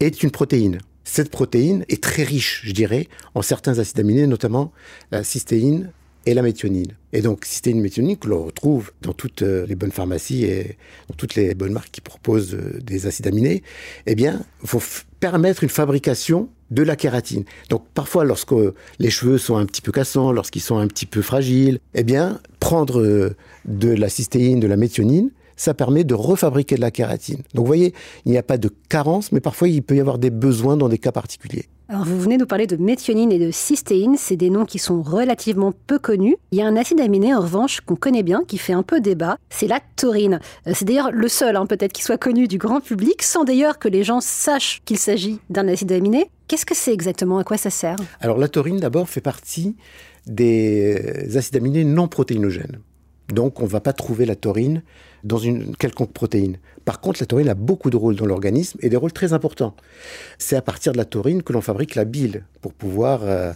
est 0.00 0.22
une 0.22 0.30
protéine. 0.30 0.78
Cette 1.04 1.30
protéine 1.30 1.84
est 1.90 2.02
très 2.02 2.22
riche, 2.22 2.62
je 2.64 2.72
dirais, 2.72 3.08
en 3.34 3.42
certains 3.42 3.78
acides 3.78 4.00
aminés, 4.00 4.26
notamment 4.26 4.72
la 5.12 5.22
cystéine 5.22 5.92
et 6.24 6.32
la 6.32 6.40
méthionine. 6.40 6.92
Et 7.12 7.20
donc, 7.20 7.44
cystéine 7.44 7.82
méthionine 7.82 8.16
que 8.16 8.28
l'on 8.28 8.44
retrouve 8.44 8.92
dans 9.02 9.12
toutes 9.12 9.42
euh, 9.42 9.66
les 9.66 9.74
bonnes 9.74 9.92
pharmacies 9.92 10.44
et 10.44 10.78
dans 11.10 11.14
toutes 11.14 11.34
les 11.34 11.54
bonnes 11.54 11.72
marques 11.72 11.90
qui 11.90 12.00
proposent 12.00 12.54
euh, 12.54 12.80
des 12.82 13.06
acides 13.06 13.26
aminés, 13.26 13.62
eh 14.06 14.14
bien, 14.14 14.46
faut 14.64 14.82
permettre 15.20 15.62
une 15.62 15.68
fabrication 15.68 16.48
de 16.70 16.82
la 16.82 16.96
kératine. 16.96 17.44
Donc, 17.70 17.84
parfois, 17.94 18.24
lorsque 18.24 18.54
les 18.98 19.10
cheveux 19.10 19.38
sont 19.38 19.56
un 19.56 19.66
petit 19.66 19.82
peu 19.82 19.92
cassants, 19.92 20.32
lorsqu'ils 20.32 20.62
sont 20.62 20.78
un 20.78 20.86
petit 20.86 21.06
peu 21.06 21.22
fragiles, 21.22 21.78
eh 21.94 22.02
bien, 22.02 22.40
prendre 22.60 23.00
euh, 23.00 23.36
de 23.66 23.90
la 23.90 24.08
cystéine, 24.08 24.60
de 24.60 24.66
la 24.66 24.76
méthionine, 24.76 25.30
ça 25.56 25.74
permet 25.74 26.04
de 26.04 26.14
refabriquer 26.14 26.76
de 26.76 26.80
la 26.80 26.90
kératine. 26.90 27.42
Donc 27.54 27.64
vous 27.64 27.66
voyez, 27.66 27.94
il 28.24 28.32
n'y 28.32 28.38
a 28.38 28.42
pas 28.42 28.58
de 28.58 28.70
carence, 28.88 29.32
mais 29.32 29.40
parfois 29.40 29.68
il 29.68 29.82
peut 29.82 29.96
y 29.96 30.00
avoir 30.00 30.18
des 30.18 30.30
besoins 30.30 30.76
dans 30.76 30.88
des 30.88 30.98
cas 30.98 31.12
particuliers. 31.12 31.66
Alors 31.88 32.04
vous 32.04 32.20
venez 32.20 32.36
nous 32.36 32.46
parler 32.46 32.66
de 32.66 32.76
méthionine 32.76 33.30
et 33.30 33.38
de 33.38 33.52
cystéine, 33.52 34.16
c'est 34.18 34.36
des 34.36 34.50
noms 34.50 34.64
qui 34.64 34.80
sont 34.80 35.02
relativement 35.02 35.72
peu 35.86 36.00
connus. 36.00 36.36
Il 36.50 36.58
y 36.58 36.62
a 36.62 36.66
un 36.66 36.74
acide 36.74 37.00
aminé 37.00 37.32
en 37.32 37.40
revanche 37.40 37.80
qu'on 37.80 37.94
connaît 37.94 38.24
bien, 38.24 38.42
qui 38.46 38.58
fait 38.58 38.72
un 38.72 38.82
peu 38.82 39.00
débat, 39.00 39.38
c'est 39.50 39.68
la 39.68 39.78
taurine. 39.94 40.40
Euh, 40.66 40.72
c'est 40.74 40.84
d'ailleurs 40.84 41.12
le 41.12 41.28
seul 41.28 41.54
hein, 41.54 41.64
peut-être 41.64 41.92
qui 41.92 42.02
soit 42.02 42.18
connu 42.18 42.48
du 42.48 42.58
grand 42.58 42.80
public, 42.80 43.22
sans 43.22 43.44
d'ailleurs 43.44 43.78
que 43.78 43.88
les 43.88 44.02
gens 44.02 44.20
sachent 44.20 44.82
qu'il 44.84 44.98
s'agit 44.98 45.38
d'un 45.48 45.68
acide 45.68 45.92
aminé. 45.92 46.28
Qu'est-ce 46.48 46.66
que 46.66 46.74
c'est 46.74 46.92
exactement? 46.92 47.38
À 47.38 47.44
quoi 47.44 47.56
ça 47.56 47.70
sert? 47.70 47.96
Alors 48.20 48.38
la 48.38 48.48
taurine 48.48 48.80
d'abord 48.80 49.08
fait 49.08 49.20
partie 49.20 49.76
des 50.26 51.36
acides 51.36 51.56
aminés 51.56 51.84
non 51.84 52.08
protéinogènes. 52.08 52.80
Donc 53.28 53.60
on 53.60 53.64
ne 53.64 53.68
va 53.68 53.80
pas 53.80 53.92
trouver 53.92 54.26
la 54.26 54.36
taurine 54.36 54.82
dans 55.26 55.38
une 55.38 55.76
quelconque 55.76 56.12
protéine. 56.12 56.58
Par 56.84 57.00
contre, 57.00 57.20
la 57.20 57.26
taurine 57.26 57.48
a 57.48 57.54
beaucoup 57.54 57.90
de 57.90 57.96
rôles 57.96 58.16
dans 58.16 58.26
l'organisme 58.26 58.78
et 58.80 58.88
des 58.88 58.96
rôles 58.96 59.12
très 59.12 59.32
importants. 59.32 59.74
C'est 60.38 60.56
à 60.56 60.62
partir 60.62 60.92
de 60.92 60.98
la 60.98 61.04
taurine 61.04 61.42
que 61.42 61.52
l'on 61.52 61.60
fabrique 61.60 61.96
la 61.96 62.04
bile 62.04 62.44
pour 62.60 62.72
pouvoir 62.72 63.20
euh, 63.24 63.52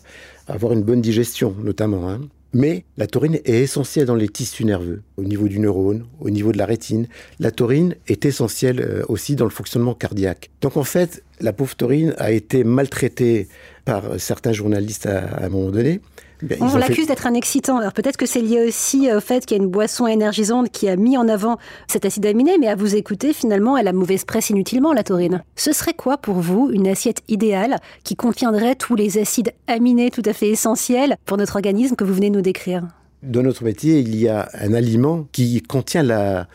avoir 0.48 0.72
une 0.72 0.82
bonne 0.82 1.00
digestion, 1.00 1.54
notamment. 1.62 2.10
Hein. 2.10 2.20
Mais 2.52 2.84
la 2.96 3.06
taurine 3.06 3.36
est 3.44 3.60
essentielle 3.62 4.06
dans 4.06 4.16
les 4.16 4.28
tissus 4.28 4.64
nerveux, 4.64 5.02
au 5.16 5.22
niveau 5.22 5.46
du 5.46 5.60
neurone, 5.60 6.06
au 6.18 6.30
niveau 6.30 6.50
de 6.50 6.58
la 6.58 6.66
rétine. 6.66 7.06
La 7.38 7.52
taurine 7.52 7.94
est 8.08 8.24
essentielle 8.24 8.80
euh, 8.80 9.04
aussi 9.08 9.36
dans 9.36 9.44
le 9.44 9.52
fonctionnement 9.52 9.94
cardiaque. 9.94 10.50
Donc 10.60 10.76
en 10.76 10.82
fait, 10.82 11.22
la 11.40 11.52
pauvre 11.52 11.76
taurine 11.76 12.14
a 12.18 12.32
été 12.32 12.64
maltraitée 12.64 13.46
par 13.84 14.18
certains 14.18 14.52
journalistes 14.52 15.06
à 15.06 15.44
un 15.44 15.48
moment 15.48 15.70
donné. 15.70 16.00
Ben, 16.42 16.58
on 16.60 16.76
l'accuse 16.76 17.06
d'être 17.06 17.26
un 17.26 17.34
excitant. 17.34 17.78
Alors 17.78 17.92
peut-être 17.92 18.16
que 18.16 18.26
c'est 18.26 18.40
lié 18.40 18.66
aussi 18.66 19.12
au 19.12 19.20
fait 19.20 19.44
qu'il 19.44 19.56
y 19.56 19.60
a 19.60 19.62
une 19.62 19.70
boisson 19.70 20.06
énergisante 20.06 20.70
qui 20.70 20.88
a 20.88 20.96
mis 20.96 21.16
en 21.16 21.28
avant 21.28 21.58
cet 21.88 22.04
acide 22.04 22.26
aminé, 22.26 22.58
mais 22.58 22.68
à 22.68 22.74
vous 22.74 22.96
écouter, 22.96 23.32
finalement, 23.32 23.76
elle 23.76 23.88
a 23.88 23.92
mauvaise 23.92 24.24
presse 24.24 24.50
inutilement, 24.50 24.92
la 24.92 25.02
taurine. 25.02 25.42
Ce 25.56 25.72
serait 25.72 25.94
quoi 25.94 26.16
pour 26.18 26.36
vous 26.36 26.70
une 26.72 26.88
assiette 26.88 27.22
idéale 27.28 27.76
qui 28.04 28.16
contiendrait 28.16 28.74
tous 28.74 28.94
les 28.94 29.18
acides 29.18 29.52
aminés 29.66 30.10
tout 30.10 30.22
à 30.24 30.32
fait 30.32 30.48
essentiels 30.48 31.16
pour 31.26 31.36
notre 31.36 31.56
organisme 31.56 31.96
que 31.96 32.04
vous 32.04 32.14
venez 32.14 32.30
de 32.30 32.36
nous 32.36 32.42
décrire? 32.42 32.86
Dans 33.22 33.42
notre 33.42 33.64
métier, 33.64 33.98
il 33.98 34.16
y 34.16 34.28
a 34.28 34.48
un 34.54 34.72
aliment 34.72 35.26
qui 35.32 35.60
contient 35.62 36.02
la 36.02 36.46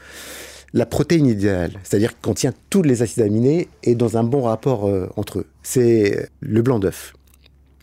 la 0.75 0.86
protéine 0.86 1.25
idéale, 1.25 1.72
c'est-à-dire 1.84 2.12
qui 2.12 2.22
contient 2.22 2.51
tous 2.70 2.84
les 2.84 3.01
acides 3.01 3.24
aminés 3.24 3.70
et 3.84 3.96
dans 3.96 4.18
un 4.18 4.24
bon 4.24 4.42
rapport 4.42 4.88
euh, 4.88 5.08
entre 5.15 5.39
eux. 5.39 5.48
C'est 5.63 6.30
le 6.42 6.62
blanc 6.62 6.80
d'œuf. 6.80 7.13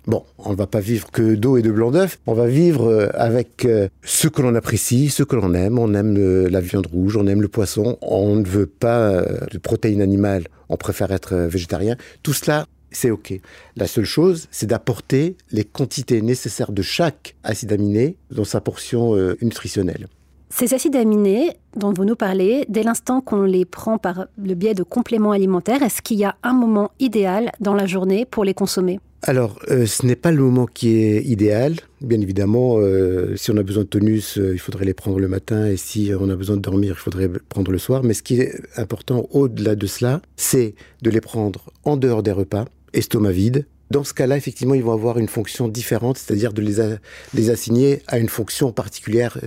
Bon, 0.06 0.25
on 0.38 0.50
ne 0.50 0.56
va 0.56 0.66
pas 0.66 0.80
vivre 0.80 1.12
que 1.12 1.37
d'eau 1.37 1.56
et 1.56 1.62
de 1.62 1.71
blanc 1.71 1.92
d'œuf, 1.92 2.18
on 2.26 2.35
va 2.35 2.49
vivre 2.49 2.88
euh, 2.88 3.09
avec 3.14 3.64
euh, 3.64 3.88
ce 4.02 4.26
que 4.26 4.42
l'on 4.42 4.54
apprécie, 4.56 5.11
ce 5.11 5.23
que 5.23 5.37
l'on 5.37 5.54
aime. 5.54 5.78
On 5.78 5.94
aime 5.94 6.16
euh, 6.18 6.49
la 6.50 6.61
viande 6.61 6.87
rouge, 6.87 7.16
on 7.16 7.26
aime 7.28 7.40
le 7.40 7.47
poisson, 7.47 7.99
on 8.02 8.35
ne 8.35 8.44
veut 8.44 8.66
pas 8.66 9.23
de 9.23 9.59
protéines 9.59 10.02
animales, 10.02 10.49
on 10.68 10.76
préfère 10.76 11.12
être 11.12 11.37
végétarien. 11.37 11.97
Tout 12.25 12.32
cela, 12.32 12.66
c'est 12.90 13.11
OK. 13.11 13.32
La 13.76 13.87
seule 13.87 14.04
chose, 14.04 14.49
c'est 14.50 14.66
d'apporter 14.66 15.37
les 15.53 15.64
quantités 15.64 16.20
nécessaires 16.20 16.72
de 16.72 16.83
chaque 16.83 17.37
acide 17.44 17.72
aminé 17.72 18.16
dans 18.31 18.44
sa 18.44 18.61
portion 18.61 19.14
nutritionnelle. 19.40 20.09
Ces 20.54 20.74
acides 20.74 20.96
aminés 20.96 21.56
dont 21.78 21.94
vous 21.94 22.04
nous 22.04 22.14
parlez, 22.14 22.66
dès 22.68 22.82
l'instant 22.82 23.22
qu'on 23.22 23.44
les 23.44 23.64
prend 23.64 23.96
par 23.96 24.26
le 24.36 24.54
biais 24.54 24.74
de 24.74 24.82
compléments 24.82 25.32
alimentaires, 25.32 25.82
est-ce 25.82 26.02
qu'il 26.02 26.18
y 26.18 26.24
a 26.24 26.36
un 26.42 26.52
moment 26.52 26.90
idéal 27.00 27.52
dans 27.60 27.72
la 27.72 27.86
journée 27.86 28.26
pour 28.26 28.44
les 28.44 28.52
consommer? 28.52 29.00
Alors, 29.22 29.58
euh, 29.70 29.86
ce 29.86 30.04
n'est 30.04 30.14
pas 30.14 30.30
le 30.30 30.42
moment 30.42 30.66
qui 30.66 30.90
est 30.90 31.22
idéal. 31.22 31.76
Bien 32.02 32.20
évidemment, 32.20 32.76
euh, 32.76 33.34
si 33.34 33.50
on 33.50 33.56
a 33.56 33.62
besoin 33.62 33.84
de 33.84 33.88
tonus, 33.88 34.36
euh, 34.36 34.52
il 34.52 34.58
faudrait 34.58 34.84
les 34.84 34.92
prendre 34.92 35.18
le 35.18 35.28
matin, 35.28 35.66
et 35.66 35.78
si 35.78 36.12
on 36.20 36.28
a 36.28 36.36
besoin 36.36 36.56
de 36.56 36.60
dormir, 36.60 36.96
il 36.98 37.00
faudrait 37.00 37.30
prendre 37.48 37.72
le 37.72 37.78
soir. 37.78 38.02
Mais 38.04 38.12
ce 38.12 38.22
qui 38.22 38.38
est 38.38 38.52
important 38.76 39.28
au-delà 39.30 39.74
de 39.74 39.86
cela, 39.86 40.20
c'est 40.36 40.74
de 41.00 41.08
les 41.08 41.22
prendre 41.22 41.72
en 41.84 41.96
dehors 41.96 42.22
des 42.22 42.32
repas, 42.32 42.66
estomac 42.92 43.32
vide. 43.32 43.66
Dans 43.92 44.05
ce 44.05 44.14
cas-là, 44.14 44.38
effectivement, 44.38 44.74
ils 44.74 44.83
vont 44.83 44.92
avoir 44.92 45.18
une 45.18 45.28
fonction 45.28 45.68
différente, 45.68 46.16
c'est-à-dire 46.16 46.55
de 46.55 46.62
les, 46.62 46.96
les, 47.35 47.50
assigner 47.50 48.02
à 48.07 48.18
une 48.18 48.31
fonction 48.31 48.72
particulière 48.72 49.38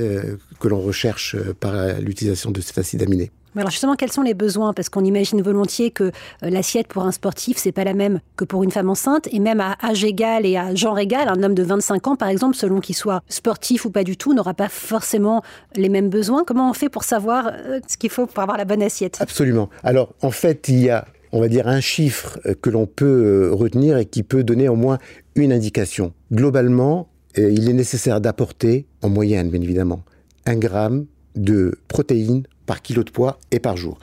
que 0.60 0.68
l'on 0.68 0.80
recherche 0.80 1.36
par 1.60 2.00
l'utilisation 2.00 2.52
de 2.52 2.62
cet 2.62 2.78
acide 2.78 3.02
aminé 3.02 3.32
alors 3.58 3.72
justement, 3.72 3.96
quels 3.96 4.12
sont 4.12 4.22
les 4.22 4.34
besoins? 4.34 4.74
Parce 4.74 4.90
qu'on 4.90 5.04
imagine 5.04 5.42
volontiers 5.42 5.92
que 5.92 6.04
euh, 6.04 6.12
l'assiette 6.42 6.88
pour 6.88 7.04
un 7.04 7.12
sportif, 7.12 7.58
c'est 7.58 7.72
pas 7.72 7.84
la 7.84 7.94
même 7.94 8.20
que 8.36 8.44
pour 8.44 8.64
une 8.64 8.72
femme 8.72 8.90
enceinte, 8.90 9.28
et 9.32 9.40
même 9.40 9.62
à 9.62 9.78
âge 9.84 10.04
égal 10.04 10.46
et 10.46 10.58
à 10.58 10.76
genre 10.76 11.00
égal, 11.00 11.30
un 11.30 11.42
homme 11.44 11.56
de 11.56 11.64
25 11.64 12.08
ans, 12.08 12.16
par 12.16 12.30
exemple, 12.30 12.56
selon 12.56 12.80
qu'il 12.80 12.96
soit 12.96 13.22
sportif 13.30 13.86
ou 13.86 13.92
pas 13.92 14.04
du 14.04 14.18
tout, 14.18 14.34
n'aura 14.34 14.54
pas 14.54 14.70
forcément 14.70 15.42
les 15.76 15.90
mêmes 15.90 16.10
besoins. 16.10 16.44
Comment 16.46 16.70
on 16.70 16.74
fait 16.74 16.90
pour 16.90 17.04
savoir 17.04 17.48
euh, 17.48 17.80
ce 17.88 17.98
qu'il 17.98 18.10
faut 18.10 18.26
pour 18.26 18.44
avoir 18.44 18.58
la 18.58 18.66
bonne 18.66 18.84
assiette? 18.84 19.18
Absolument. 19.20 19.70
Alors, 19.84 20.14
en 20.22 20.32
fait, 20.32 20.68
il 20.68 20.82
y 20.82 20.90
a 20.90 21.06
on 21.36 21.42
va 21.42 21.50
dire 21.50 21.68
un 21.68 21.82
chiffre 21.82 22.40
euh, 22.46 22.56
que 22.60 22.70
l'on 22.70 22.86
peut 22.88 23.52
retenir 23.52 23.98
et 23.98 24.06
qui 24.06 24.24
peut 24.24 24.44
donner 24.44 24.70
au 24.70 24.76
moins 24.76 24.98
une 25.36 25.52
indication. 25.52 26.14
Globalement, 26.32 27.10
il 27.38 27.70
est 27.70 27.74
nécessaire 27.74 28.22
d'apporter, 28.22 28.86
en 29.02 29.10
moyenne 29.10 29.50
bien 29.50 29.60
évidemment, 29.60 30.06
un 30.46 30.56
gramme 30.56 31.06
de 31.36 31.78
protéines 31.90 32.44
par 32.66 32.82
kilo 32.82 33.04
de 33.04 33.12
poids 33.12 33.38
et 33.52 33.60
par 33.60 33.76
jour. 33.76 34.00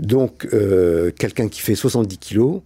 Donc, 0.00 0.48
euh, 0.54 1.10
quelqu'un 1.18 1.48
qui 1.48 1.60
fait 1.60 1.74
70 1.74 2.16
kilos, 2.16 2.62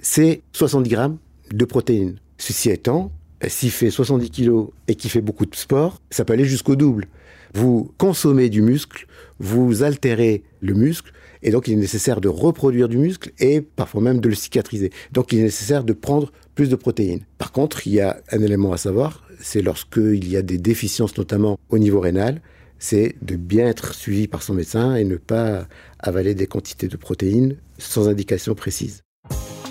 c'est 0.00 0.40
70 0.52 0.88
grammes 0.90 1.18
de 1.52 1.64
protéines. 1.66 2.16
Ceci 2.38 2.70
étant, 2.70 3.12
s'il 3.46 3.70
fait 3.70 3.90
70 3.90 4.30
kilos 4.30 4.68
et 4.88 4.94
qu'il 4.94 5.10
fait 5.10 5.20
beaucoup 5.20 5.46
de 5.46 5.54
sport, 5.54 6.00
ça 6.10 6.24
peut 6.24 6.32
aller 6.32 6.46
jusqu'au 6.46 6.76
double. 6.76 7.06
Vous 7.52 7.92
consommez 7.98 8.48
du 8.48 8.62
muscle, 8.62 9.06
vous 9.38 9.82
altérez 9.82 10.42
le 10.60 10.74
muscle, 10.74 11.12
et 11.44 11.50
donc 11.50 11.68
il 11.68 11.74
est 11.74 11.76
nécessaire 11.76 12.20
de 12.20 12.28
reproduire 12.28 12.88
du 12.88 12.98
muscle 12.98 13.30
et 13.38 13.60
parfois 13.60 14.00
même 14.00 14.20
de 14.20 14.28
le 14.28 14.34
cicatriser. 14.34 14.90
Donc 15.12 15.32
il 15.32 15.38
est 15.38 15.42
nécessaire 15.42 15.84
de 15.84 15.92
prendre 15.92 16.32
plus 16.54 16.68
de 16.68 16.76
protéines. 16.76 17.20
Par 17.38 17.52
contre, 17.52 17.86
il 17.86 17.92
y 17.92 18.00
a 18.00 18.20
un 18.32 18.40
élément 18.42 18.72
à 18.72 18.78
savoir, 18.78 19.22
c'est 19.40 19.62
lorsqu'il 19.62 20.28
y 20.28 20.36
a 20.36 20.42
des 20.42 20.58
déficiences 20.58 21.16
notamment 21.16 21.58
au 21.68 21.78
niveau 21.78 22.00
rénal, 22.00 22.40
c'est 22.78 23.14
de 23.22 23.36
bien 23.36 23.68
être 23.68 23.94
suivi 23.94 24.26
par 24.26 24.42
son 24.42 24.54
médecin 24.54 24.96
et 24.96 25.04
ne 25.04 25.16
pas 25.16 25.68
avaler 25.98 26.34
des 26.34 26.46
quantités 26.46 26.88
de 26.88 26.96
protéines 26.96 27.56
sans 27.78 28.08
indication 28.08 28.54
précise. 28.54 29.02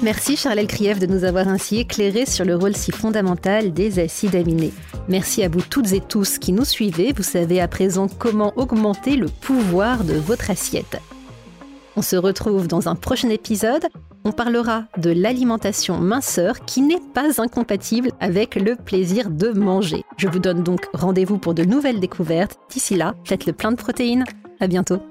Merci 0.02 0.36
Charlène 0.36 0.68
Krief 0.68 1.00
de 1.00 1.06
nous 1.06 1.24
avoir 1.24 1.48
ainsi 1.48 1.78
éclairé 1.80 2.26
sur 2.26 2.44
le 2.44 2.56
rôle 2.56 2.76
si 2.76 2.92
fondamental 2.92 3.74
des 3.74 4.00
acides 4.00 4.36
aminés. 4.36 4.74
Merci 5.08 5.44
à 5.44 5.50
vous 5.50 5.62
toutes 5.62 5.94
et 5.94 6.02
tous 6.02 6.40
qui 6.40 6.52
nous 6.52 6.66
suivez. 6.66 7.14
Vous 7.14 7.24
savez 7.24 7.62
à 7.62 7.68
présent 7.68 8.08
comment 8.08 8.54
augmenter 8.58 9.16
le 9.16 9.28
pouvoir 9.28 10.04
de 10.04 10.16
votre 10.16 10.52
assiette. 10.52 10.98
On 11.96 12.02
se 12.02 12.16
retrouve 12.16 12.68
dans 12.68 12.90
un 12.90 12.96
prochain 12.96 13.30
épisode. 13.30 13.86
On 14.26 14.32
parlera 14.32 14.86
de 14.98 15.12
l'alimentation 15.12 16.00
minceur 16.00 16.66
qui 16.66 16.82
n'est 16.82 17.02
pas 17.14 17.40
incompatible 17.40 18.10
avec 18.20 18.56
le 18.56 18.76
plaisir 18.76 19.30
de 19.30 19.50
manger. 19.50 20.04
Je 20.18 20.28
vous 20.28 20.40
donne 20.40 20.64
donc 20.64 20.88
rendez-vous 20.94 21.38
pour 21.38 21.54
de 21.54 21.64
nouvelles 21.64 22.00
découvertes. 22.00 22.58
D'ici 22.72 22.96
là, 22.96 23.14
faites 23.26 23.46
le 23.46 23.54
plein 23.54 23.72
de 23.72 23.78
protéines. 23.78 24.26
À 24.60 24.68
bientôt. 24.68 25.04